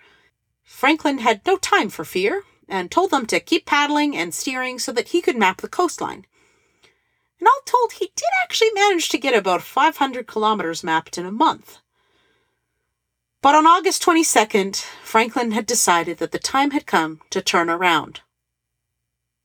[0.63, 4.91] Franklin had no time for fear and told them to keep paddling and steering so
[4.93, 6.25] that he could map the coastline.
[7.39, 11.31] And all told, he did actually manage to get about 500 kilometers mapped in a
[11.31, 11.77] month.
[13.41, 18.21] But on August 22nd, Franklin had decided that the time had come to turn around.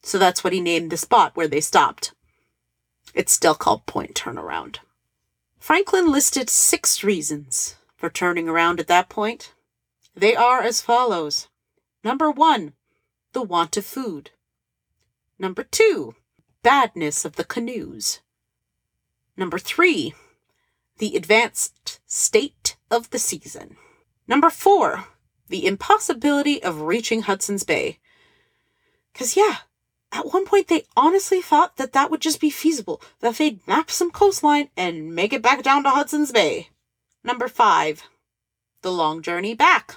[0.03, 2.13] So that's what he named the spot where they stopped.
[3.15, 4.79] It's still called Point Turnaround.
[5.59, 9.53] Franklin listed six reasons for turning around at that point.
[10.15, 11.49] They are as follows.
[12.03, 12.73] Number one,
[13.33, 14.31] the want of food.
[15.39, 16.15] Number two,
[16.63, 18.21] badness of the canoes.
[19.37, 20.15] Number three,
[20.99, 22.62] the advanced state
[22.93, 23.77] of the season.
[24.29, 25.07] Number four,
[25.49, 27.99] the impossibility of reaching Hudson's Bay.
[29.13, 29.57] Because, yeah,
[30.13, 33.91] at one point they honestly thought that that would just be feasible, that they'd map
[33.91, 36.69] some coastline and make it back down to Hudson's Bay.
[37.25, 38.05] Number five,
[38.83, 39.97] the long journey back.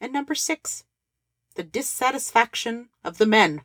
[0.00, 0.84] And number six,
[1.54, 3.62] the dissatisfaction of the men.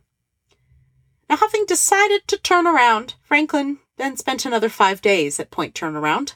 [1.29, 6.33] Now, having decided to turn around, Franklin then spent another five days at Point Turnaround,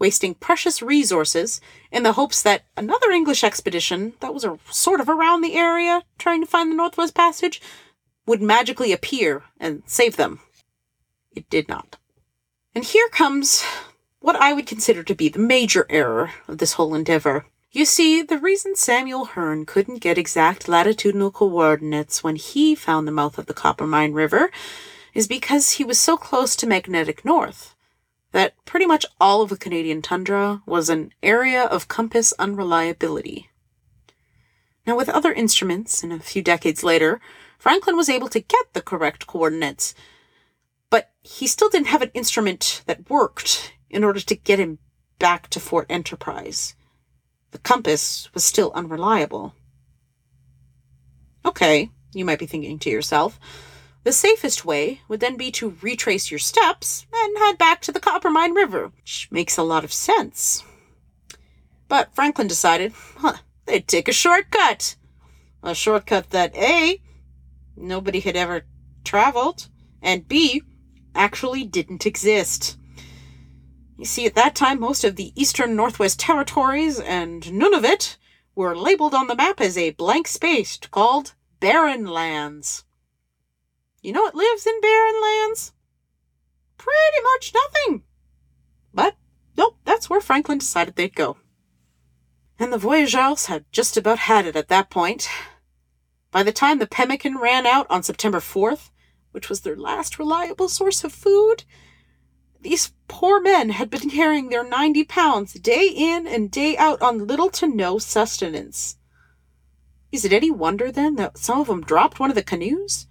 [0.00, 1.60] wasting precious resources
[1.92, 6.02] in the hopes that another English expedition that was a, sort of around the area
[6.18, 7.60] trying to find the Northwest Passage
[8.26, 10.40] would magically appear and save them.
[11.36, 11.96] It did not.
[12.74, 13.64] And here comes
[14.20, 17.46] what I would consider to be the major error of this whole endeavor.
[17.72, 23.12] You see, the reason Samuel Hearne couldn't get exact latitudinal coordinates when he found the
[23.12, 24.50] mouth of the Coppermine River
[25.14, 27.74] is because he was so close to magnetic north
[28.32, 33.50] that pretty much all of the Canadian tundra was an area of compass unreliability.
[34.86, 37.20] Now, with other instruments, and a few decades later,
[37.58, 39.94] Franklin was able to get the correct coordinates,
[40.88, 44.78] but he still didn't have an instrument that worked in order to get him
[45.18, 46.74] back to Fort Enterprise.
[47.50, 49.54] The compass was still unreliable.
[51.44, 53.38] Okay, you might be thinking to yourself.
[54.02, 58.00] The safest way would then be to retrace your steps and head back to the
[58.00, 60.64] Coppermine River, which makes a lot of sense.
[61.86, 64.96] But Franklin decided, huh, they'd take a shortcut.
[65.62, 67.02] A shortcut that A,
[67.76, 68.64] nobody had ever
[69.04, 69.68] traveled,
[70.00, 70.62] and B,
[71.14, 72.78] actually didn't exist.
[73.98, 78.16] You see, at that time, most of the eastern Northwest Territories and Nunavut
[78.54, 82.84] were labeled on the map as a blank space called Barren Lands.
[84.02, 85.72] You know what lives in barren lands?
[86.78, 88.02] Pretty much nothing.
[88.94, 89.16] But,
[89.56, 91.36] nope, that's where Franklin decided they'd go.
[92.58, 95.28] And the voyageurs had just about had it at that point.
[96.30, 98.90] By the time the pemmican ran out on September 4th,
[99.32, 101.64] which was their last reliable source of food,
[102.60, 107.26] these poor men had been carrying their 90 pounds day in and day out on
[107.26, 108.96] little to no sustenance.
[110.12, 113.06] Is it any wonder then that some of them dropped one of the canoes?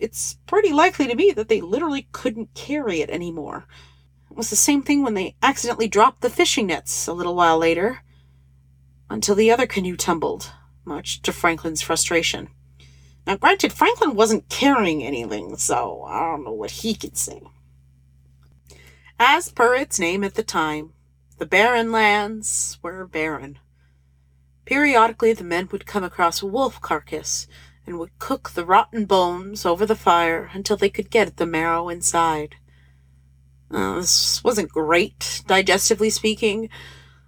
[0.00, 3.66] It's pretty likely to be that they literally couldn't carry it anymore.
[4.30, 7.58] It was the same thing when they accidentally dropped the fishing nets a little while
[7.58, 8.02] later,
[9.10, 10.52] until the other canoe tumbled,
[10.86, 12.48] much to Franklin's frustration.
[13.26, 17.42] Now, granted, Franklin wasn't carrying anything, so I don't know what he could say.
[19.18, 20.94] As per its name at the time,
[21.36, 23.58] the barren lands were barren.
[24.64, 27.46] Periodically, the men would come across a wolf carcass
[27.86, 31.46] and would cook the rotten bones over the fire until they could get at the
[31.46, 32.56] marrow inside.
[33.70, 36.68] Uh, this wasn't great, digestively speaking.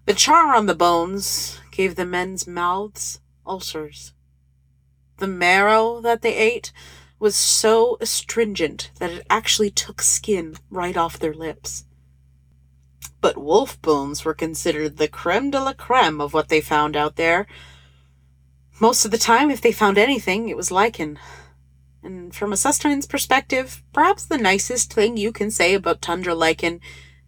[0.07, 4.13] The char on the bones gave the men's mouths ulcers.
[5.19, 6.73] The marrow that they ate
[7.19, 11.85] was so astringent that it actually took skin right off their lips.
[13.21, 17.15] But wolf bones were considered the creme de la creme of what they found out
[17.15, 17.47] there.
[18.83, 21.17] Most of the time, if they found anything, it was lichen.
[22.03, 26.81] And from a sustenance perspective, perhaps the nicest thing you can say about tundra lichen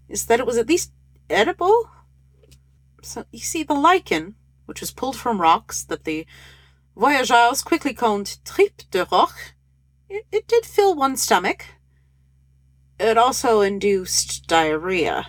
[0.09, 0.91] is that it was at least
[1.31, 1.91] edible.
[3.03, 4.35] So you see, the lichen,
[4.67, 6.27] which was pulled from rocks that the
[6.97, 9.53] voyageurs quickly called tripes de roche,
[10.09, 11.67] it, it did fill one's stomach.
[12.99, 15.29] It also induced diarrhea,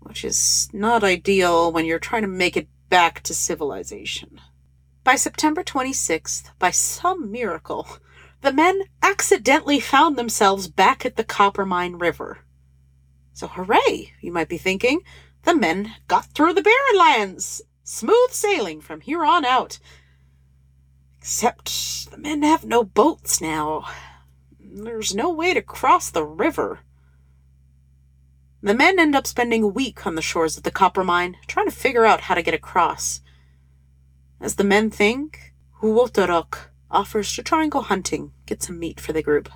[0.00, 4.42] which is not ideal when you're trying to make it back to civilization.
[5.08, 7.88] By September 26th, by some miracle,
[8.42, 12.40] the men accidentally found themselves back at the Coppermine River.
[13.32, 15.00] So, hooray, you might be thinking.
[15.44, 17.62] The men got through the barren lands.
[17.84, 19.78] Smooth sailing from here on out.
[21.16, 23.88] Except the men have no boats now.
[24.60, 26.80] There's no way to cross the river.
[28.62, 31.74] The men end up spending a week on the shores of the Coppermine, trying to
[31.74, 33.22] figure out how to get across.
[34.40, 39.12] As the men think, Huotorok offers to try and go hunting, get some meat for
[39.12, 39.48] the group.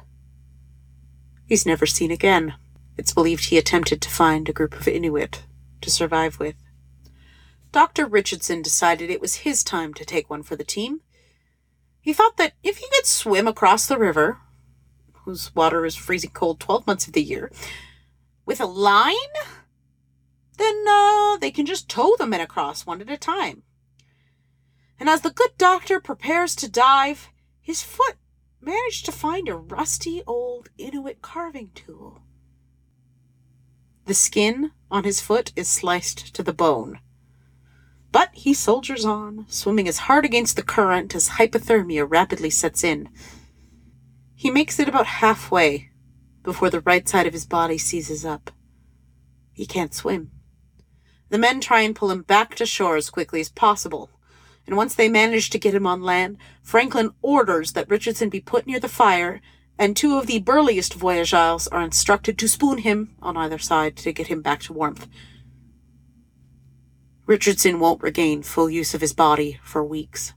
[1.47, 2.55] He's never seen again.
[2.97, 5.45] It's believed he attempted to find a group of Inuit
[5.81, 6.57] to survive with.
[7.71, 8.07] Dr.
[8.07, 11.01] Richardson decided it was his time to take one for the team
[12.03, 14.39] he thought that if he could swim across the river,
[15.25, 17.51] whose water is freezing cold 12 months of the year,
[18.45, 19.15] with a line,
[20.59, 23.63] then uh, they can just tow the men across one at a time.
[25.03, 27.29] And as the good doctor prepares to dive,
[27.61, 28.15] his foot
[28.61, 32.23] managed to find a rusty old Inuit carving tool.
[34.05, 37.01] The skin on his foot is sliced to the bone.
[38.13, 43.09] But he soldiers on, swimming as hard against the current as hypothermia rapidly sets in.
[44.37, 45.91] He makes it about halfway
[46.45, 48.53] before the right side of his body seizes up.
[49.53, 50.31] He can't swim.
[51.29, 54.09] The men try and pull him back to shore as quickly as possible,
[54.67, 58.67] and once they manage to get him on land, Franklin orders that Richardson be put
[58.67, 59.41] near the fire,
[59.79, 64.13] and two of the burliest voyageurs are instructed to spoon him on either side to
[64.13, 65.09] get him back to warmth.
[67.27, 70.35] Richardson won't regain full use of his body for weeks.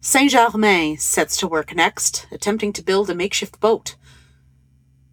[0.00, 3.96] Saint Germain sets to work next, attempting to build a makeshift boat.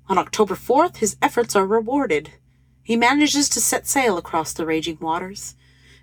[0.07, 2.31] On October 4th, his efforts are rewarded.
[2.83, 5.55] He manages to set sail across the raging waters,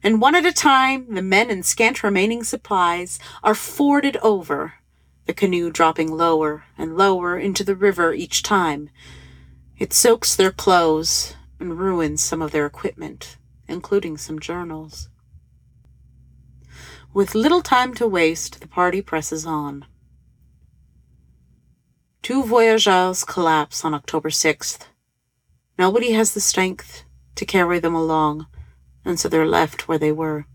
[0.02, 4.74] and one at a time, the men and scant remaining supplies are forded over,
[5.26, 8.90] the canoe dropping lower and lower into the river each time.
[9.78, 13.36] It soaks their clothes and ruins some of their equipment,
[13.66, 15.08] including some journals.
[17.12, 19.86] With little time to waste, the party presses on.
[22.22, 24.86] Two voyageurs collapse on October 6th.
[25.78, 27.04] Nobody has the strength
[27.36, 28.46] to carry them along,
[29.08, 30.46] and so they're left where they were.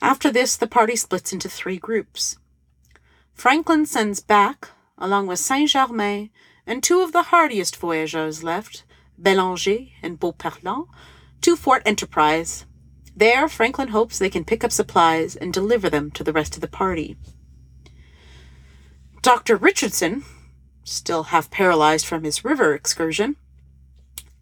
[0.00, 2.38] After this, the party splits into three groups.
[3.34, 6.30] Franklin sends Back, along with Saint Germain
[6.66, 8.84] and two of the hardiest voyageurs left,
[9.18, 10.88] Belanger and Beauparlant,
[11.42, 12.64] to Fort Enterprise.
[13.14, 16.62] There, Franklin hopes they can pick up supplies and deliver them to the rest of
[16.62, 17.16] the party.
[19.20, 19.56] Dr.
[19.56, 20.24] Richardson,
[20.84, 23.36] still half paralyzed from his river excursion,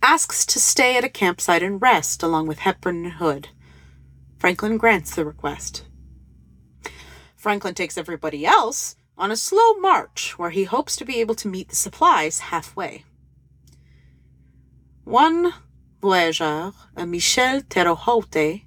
[0.03, 3.49] asks to stay at a campsite and rest along with Hepburn and Hood.
[4.39, 5.85] Franklin grants the request.
[7.37, 11.49] Franklin takes everybody else on a slow march where he hopes to be able to
[11.49, 13.05] meet the supplies halfway.
[15.05, 15.53] One
[16.01, 18.63] voyageur, a Michel Terrehaute,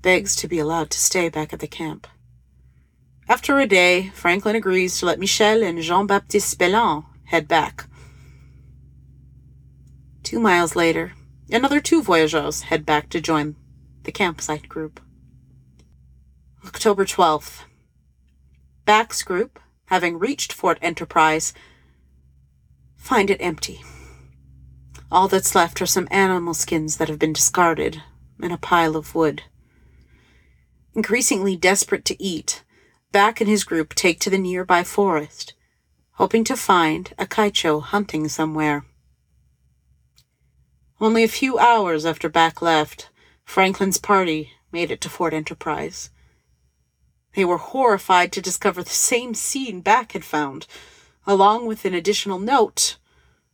[0.00, 2.06] begs to be allowed to stay back at the camp.
[3.28, 7.86] After a day, Franklin agrees to let Michel and Jean Baptiste Belin head back.
[10.26, 11.12] Two miles later,
[11.52, 13.54] another two voyageurs head back to join
[14.02, 14.98] the campsite group.
[16.66, 17.62] October 12th.
[18.84, 21.52] Back's group, having reached Fort Enterprise,
[22.96, 23.82] find it empty.
[25.12, 28.02] All that's left are some animal skins that have been discarded
[28.42, 29.44] and a pile of wood.
[30.92, 32.64] Increasingly desperate to eat,
[33.12, 35.54] Back and his group take to the nearby forest,
[36.14, 38.84] hoping to find Akaitcho hunting somewhere.
[41.00, 43.10] Only a few hours after Back left,
[43.44, 46.10] Franklin's party made it to Fort Enterprise.
[47.34, 50.66] They were horrified to discover the same scene Back had found,
[51.26, 52.96] along with an additional note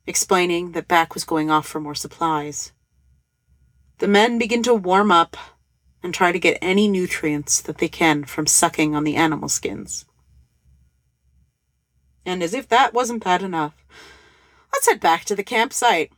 [0.07, 2.73] explaining that Back was going off for more supplies.
[3.99, 5.37] The men begin to warm up
[6.03, 10.05] and try to get any nutrients that they can from sucking on the animal skins.
[12.25, 13.85] And as if that wasn't bad enough,
[14.73, 16.13] let's head back to the campsite.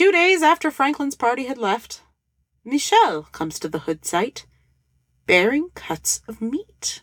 [0.00, 2.00] Two days after Franklin's party had left,
[2.64, 4.46] Michel comes to the Hood site,
[5.26, 7.02] bearing cuts of meat.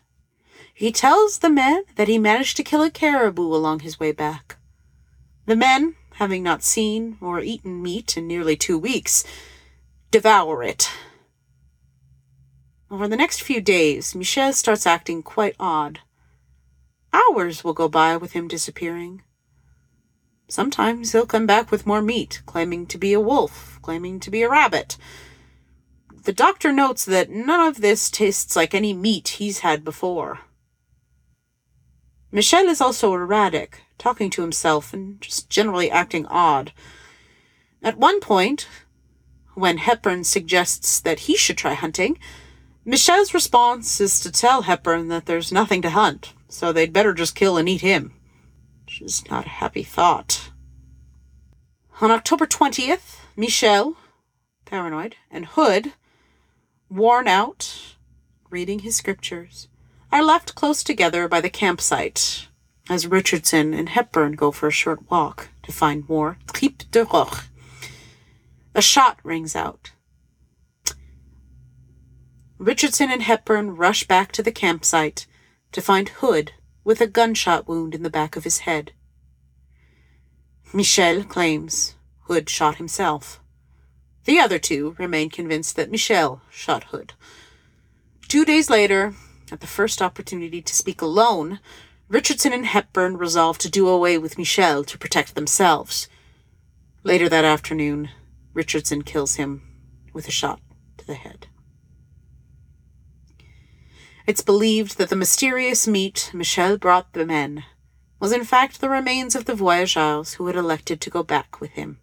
[0.74, 4.56] He tells the men that he managed to kill a caribou along his way back.
[5.46, 9.22] The men, having not seen or eaten meat in nearly two weeks,
[10.10, 10.90] devour it.
[12.90, 16.00] Over the next few days, Michel starts acting quite odd.
[17.12, 19.22] Hours will go by with him disappearing.
[20.48, 24.42] Sometimes he'll come back with more meat, claiming to be a wolf, claiming to be
[24.42, 24.96] a rabbit.
[26.24, 30.40] The doctor notes that none of this tastes like any meat he's had before.
[32.32, 36.72] Michel is also erratic, talking to himself and just generally acting odd.
[37.82, 38.68] At one point,
[39.54, 42.18] when Hepburn suggests that he should try hunting,
[42.84, 47.34] Michel's response is to tell Hepburn that there's nothing to hunt, so they'd better just
[47.34, 48.14] kill and eat him.
[49.00, 50.50] Is not a happy thought.
[52.00, 53.96] On October 20th, Michel,
[54.64, 55.92] paranoid, and Hood,
[56.90, 57.96] worn out,
[58.50, 59.68] reading his scriptures,
[60.10, 62.48] are left close together by the campsite
[62.90, 67.48] as Richardson and Hepburn go for a short walk to find more tripe de roche
[68.74, 69.92] a shot rings out.
[72.58, 75.26] Richardson and Hepburn rush back to the campsite
[75.72, 76.52] to find Hood
[76.88, 78.92] with a gunshot wound in the back of his head.
[80.72, 83.40] Michel claims Hood shot himself.
[84.24, 87.12] The other two remain convinced that Michel shot Hood.
[88.26, 89.12] Two days later,
[89.52, 91.60] at the first opportunity to speak alone,
[92.08, 96.08] Richardson and Hepburn resolve to do away with Michel to protect themselves.
[97.04, 98.08] Later that afternoon,
[98.54, 99.60] Richardson kills him
[100.14, 100.58] with a shot
[100.96, 101.48] to the head.
[104.28, 107.64] It's believed that the mysterious meat Michel brought the men
[108.20, 111.70] was in fact the remains of the voyageurs who had elected to go back with
[111.70, 112.00] him.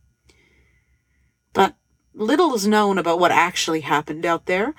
[1.54, 1.76] But
[2.16, 4.74] little is known about what actually happened out there,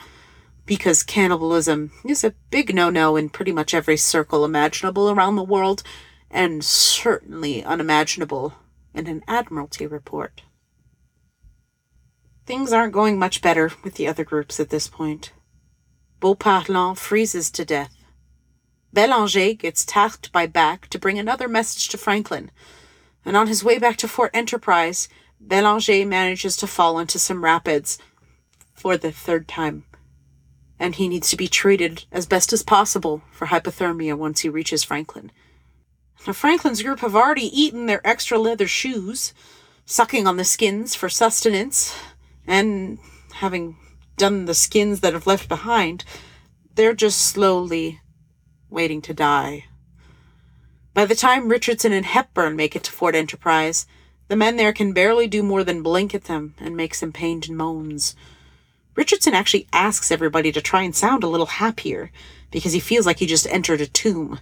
[0.64, 5.44] because cannibalism is a big no no in pretty much every circle imaginable around the
[5.44, 5.84] world,
[6.28, 8.54] and certainly unimaginable
[8.92, 10.42] in an Admiralty report.
[12.44, 15.30] Things aren't going much better with the other groups at this point.
[16.26, 17.94] Beauparlant freezes to death.
[18.92, 22.50] Belanger gets tasked by Back to bring another message to Franklin,
[23.24, 25.08] and on his way back to Fort Enterprise,
[25.38, 27.98] Belanger manages to fall into some rapids
[28.74, 29.84] for the third time,
[30.80, 34.82] and he needs to be treated as best as possible for hypothermia once he reaches
[34.82, 35.30] Franklin.
[36.26, 39.32] Now, Franklin's group have already eaten their extra leather shoes,
[39.84, 41.96] sucking on the skins for sustenance,
[42.48, 42.98] and
[43.34, 43.76] having
[44.16, 46.04] done the skins that have left behind,
[46.74, 48.00] they're just slowly
[48.70, 49.66] waiting to die.
[50.94, 53.86] By the time Richardson and Hepburn make it to Fort Enterprise,
[54.28, 57.48] the men there can barely do more than blink at them and make some pained
[57.50, 58.16] moans.
[58.94, 62.10] Richardson actually asks everybody to try and sound a little happier
[62.50, 64.40] because he feels like he just entered a tomb.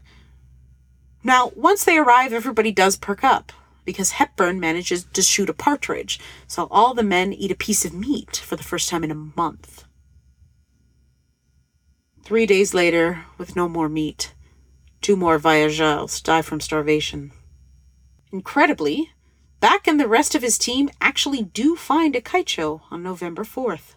[1.25, 3.53] Now, once they arrive, everybody does perk up
[3.85, 7.93] because Hepburn manages to shoot a partridge, so all the men eat a piece of
[7.93, 9.85] meat for the first time in a month.
[12.23, 14.35] Three days later, with no more meat,
[15.03, 17.33] two more voyageurs die from starvation.
[18.33, 19.11] Incredibly,
[19.61, 23.95] Back and the rest of his team actually do find Akaitcho on November 4th.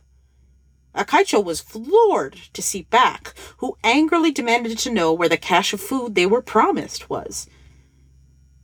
[0.96, 5.82] Akaitcho was floored to see Back, who angrily demanded to know where the cache of
[5.82, 7.48] food they were promised was.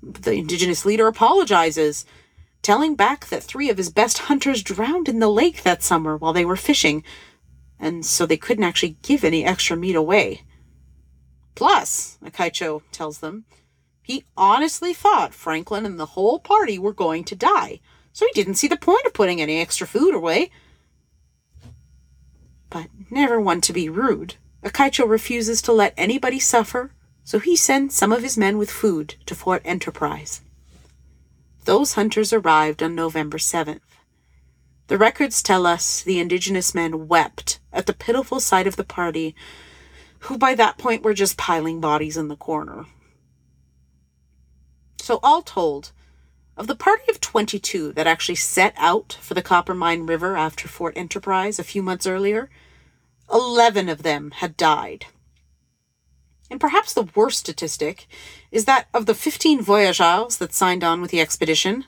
[0.04, 2.06] The indigenous leader apologizes,
[2.62, 6.34] telling Back that three of his best hunters drowned in the lake that summer while
[6.34, 7.04] they were fishing,
[7.80, 10.44] and so they couldn't actually give any extra meat away.
[11.56, 13.46] Plus, Akaitcho tells them,
[14.02, 17.80] he honestly thought Franklin and the whole party were going to die,
[18.12, 20.52] so he didn't see the point of putting any extra food away.
[22.70, 26.92] But never one to be rude, Akaitcho refuses to let anybody suffer
[27.24, 30.42] so he sent some of his men with food to Fort Enterprise.
[31.66, 33.80] Those hunters arrived on November 7th.
[34.88, 39.34] The records tell us the indigenous men wept at the pitiful sight of the party,
[40.20, 42.86] who by that point were just piling bodies in the corner.
[45.00, 45.92] So, all told,
[46.56, 50.96] of the party of 22 that actually set out for the Coppermine River after Fort
[50.98, 52.50] Enterprise a few months earlier,
[53.32, 55.06] 11 of them had died.
[56.54, 58.06] And perhaps the worst statistic
[58.52, 61.86] is that of the 15 voyageurs that signed on with the expedition,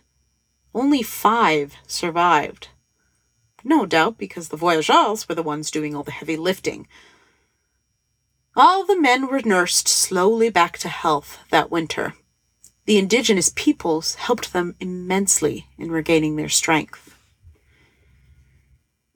[0.73, 2.69] only five survived.
[3.63, 6.87] No doubt because the voyageurs were the ones doing all the heavy lifting.
[8.55, 12.15] All the men were nursed slowly back to health that winter.
[12.85, 17.15] The indigenous peoples helped them immensely in regaining their strength.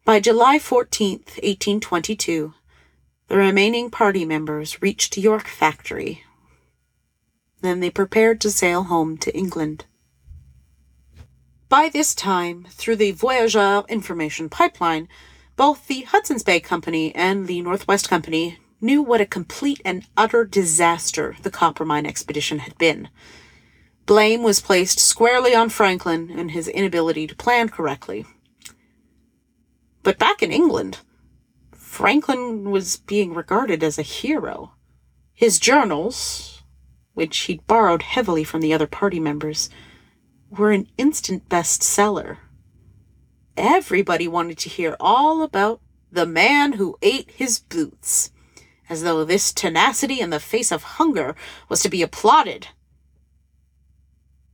[0.05, 2.53] By July 14th, 1822,
[3.29, 6.23] the remaining party members reached York Factory.
[7.61, 9.85] Then they prepared to sail home to England.
[11.69, 15.07] By this time, through the Voyageur Information Pipeline,
[15.55, 20.43] both the Hudson's Bay Company and the Northwest Company knew what a complete and utter
[20.43, 23.09] disaster the Coppermine expedition had been.
[24.07, 28.25] Blame was placed squarely on Franklin and his inability to plan correctly.
[30.01, 30.99] But back in England,
[31.99, 34.71] Franklin was being regarded as a hero.
[35.33, 36.63] His journals,
[37.13, 39.69] which he'd borrowed heavily from the other party members,
[40.49, 42.37] were an instant bestseller.
[43.57, 48.31] Everybody wanted to hear all about the man who ate his boots,
[48.87, 51.35] as though this tenacity in the face of hunger
[51.67, 52.69] was to be applauded.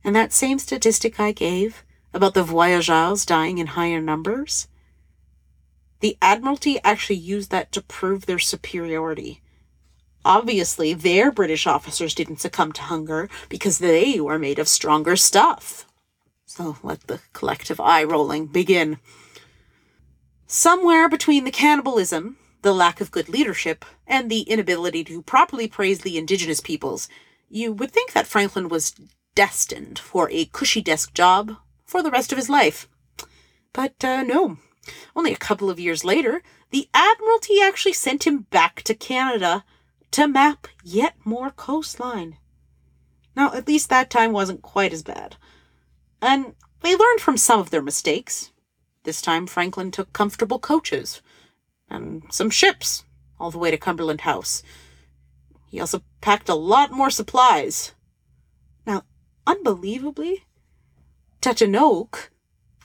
[0.02, 4.66] And that same statistic I gave about the voyageurs dying in higher numbers,
[6.00, 9.42] the Admiralty actually used that to prove their superiority.
[10.24, 15.86] Obviously, their British officers didn't succumb to hunger because they were made of stronger stuff.
[16.44, 18.98] So let the collective eye rolling begin.
[20.46, 26.00] Somewhere between the cannibalism, the lack of good leadership, and the inability to properly praise
[26.00, 27.08] the indigenous peoples,
[27.48, 28.94] you would think that Franklin was
[29.34, 32.88] destined for a cushy desk job for the rest of his life.
[33.72, 34.58] But uh, no,
[35.14, 39.64] only a couple of years later, the Admiralty actually sent him back to Canada
[40.12, 42.38] to map yet more coastline
[43.34, 45.36] Now, at least that time wasn't quite as bad.
[46.22, 48.50] And they learned from some of their mistakes.
[49.04, 51.20] This time, Franklin took comfortable coaches
[51.88, 53.04] and some ships
[53.38, 54.62] all the way to Cumberland House.
[55.68, 57.92] He also packed a lot more supplies.
[58.86, 59.02] Now,
[59.46, 60.44] unbelievably,
[61.42, 62.30] Tatanoke,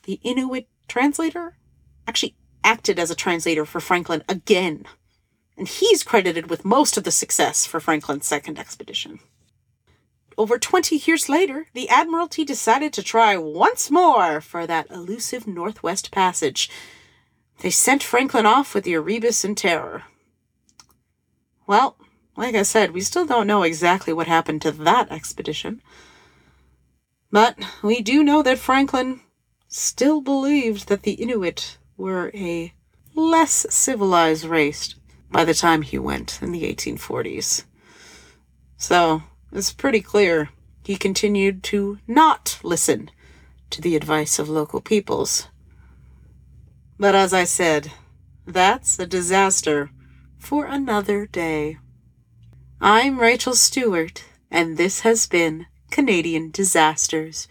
[0.04, 1.58] the Inuit translator,
[2.12, 4.86] actually acted as a translator for Franklin again.
[5.58, 9.20] And he's credited with most of the success for Franklin's second expedition.
[10.38, 16.12] Over 20 years later, the Admiralty decided to try once more for that elusive Northwest
[16.12, 16.70] Passage.
[17.62, 20.04] They sent Franklin off with the Erebus and Terror.
[21.66, 21.96] Well,
[22.36, 25.82] like I said, we still don't know exactly what happened to that expedition.
[27.32, 29.22] But we do know that Franklin
[29.70, 32.74] still believed that the Inuit were a
[33.16, 34.96] less civilized race
[35.30, 37.66] by the time he went in the 1840s.
[38.78, 40.50] So it's pretty clear
[40.84, 43.10] he continued to not listen
[43.70, 45.48] to the advice of local peoples.
[46.98, 47.92] But as I said,
[48.46, 49.92] that's a disaster
[50.38, 51.78] for another day.
[52.80, 57.48] I'm Rachel Stewart, and this has been Canadian Disasters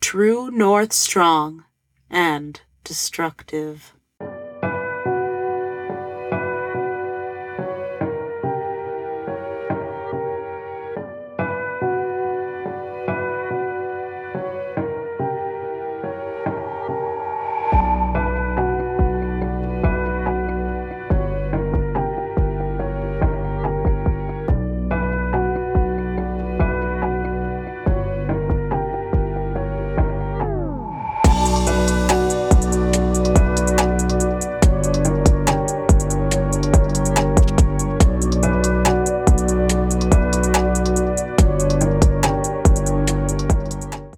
[0.00, 1.64] True North Strong
[2.10, 3.94] and Destructive.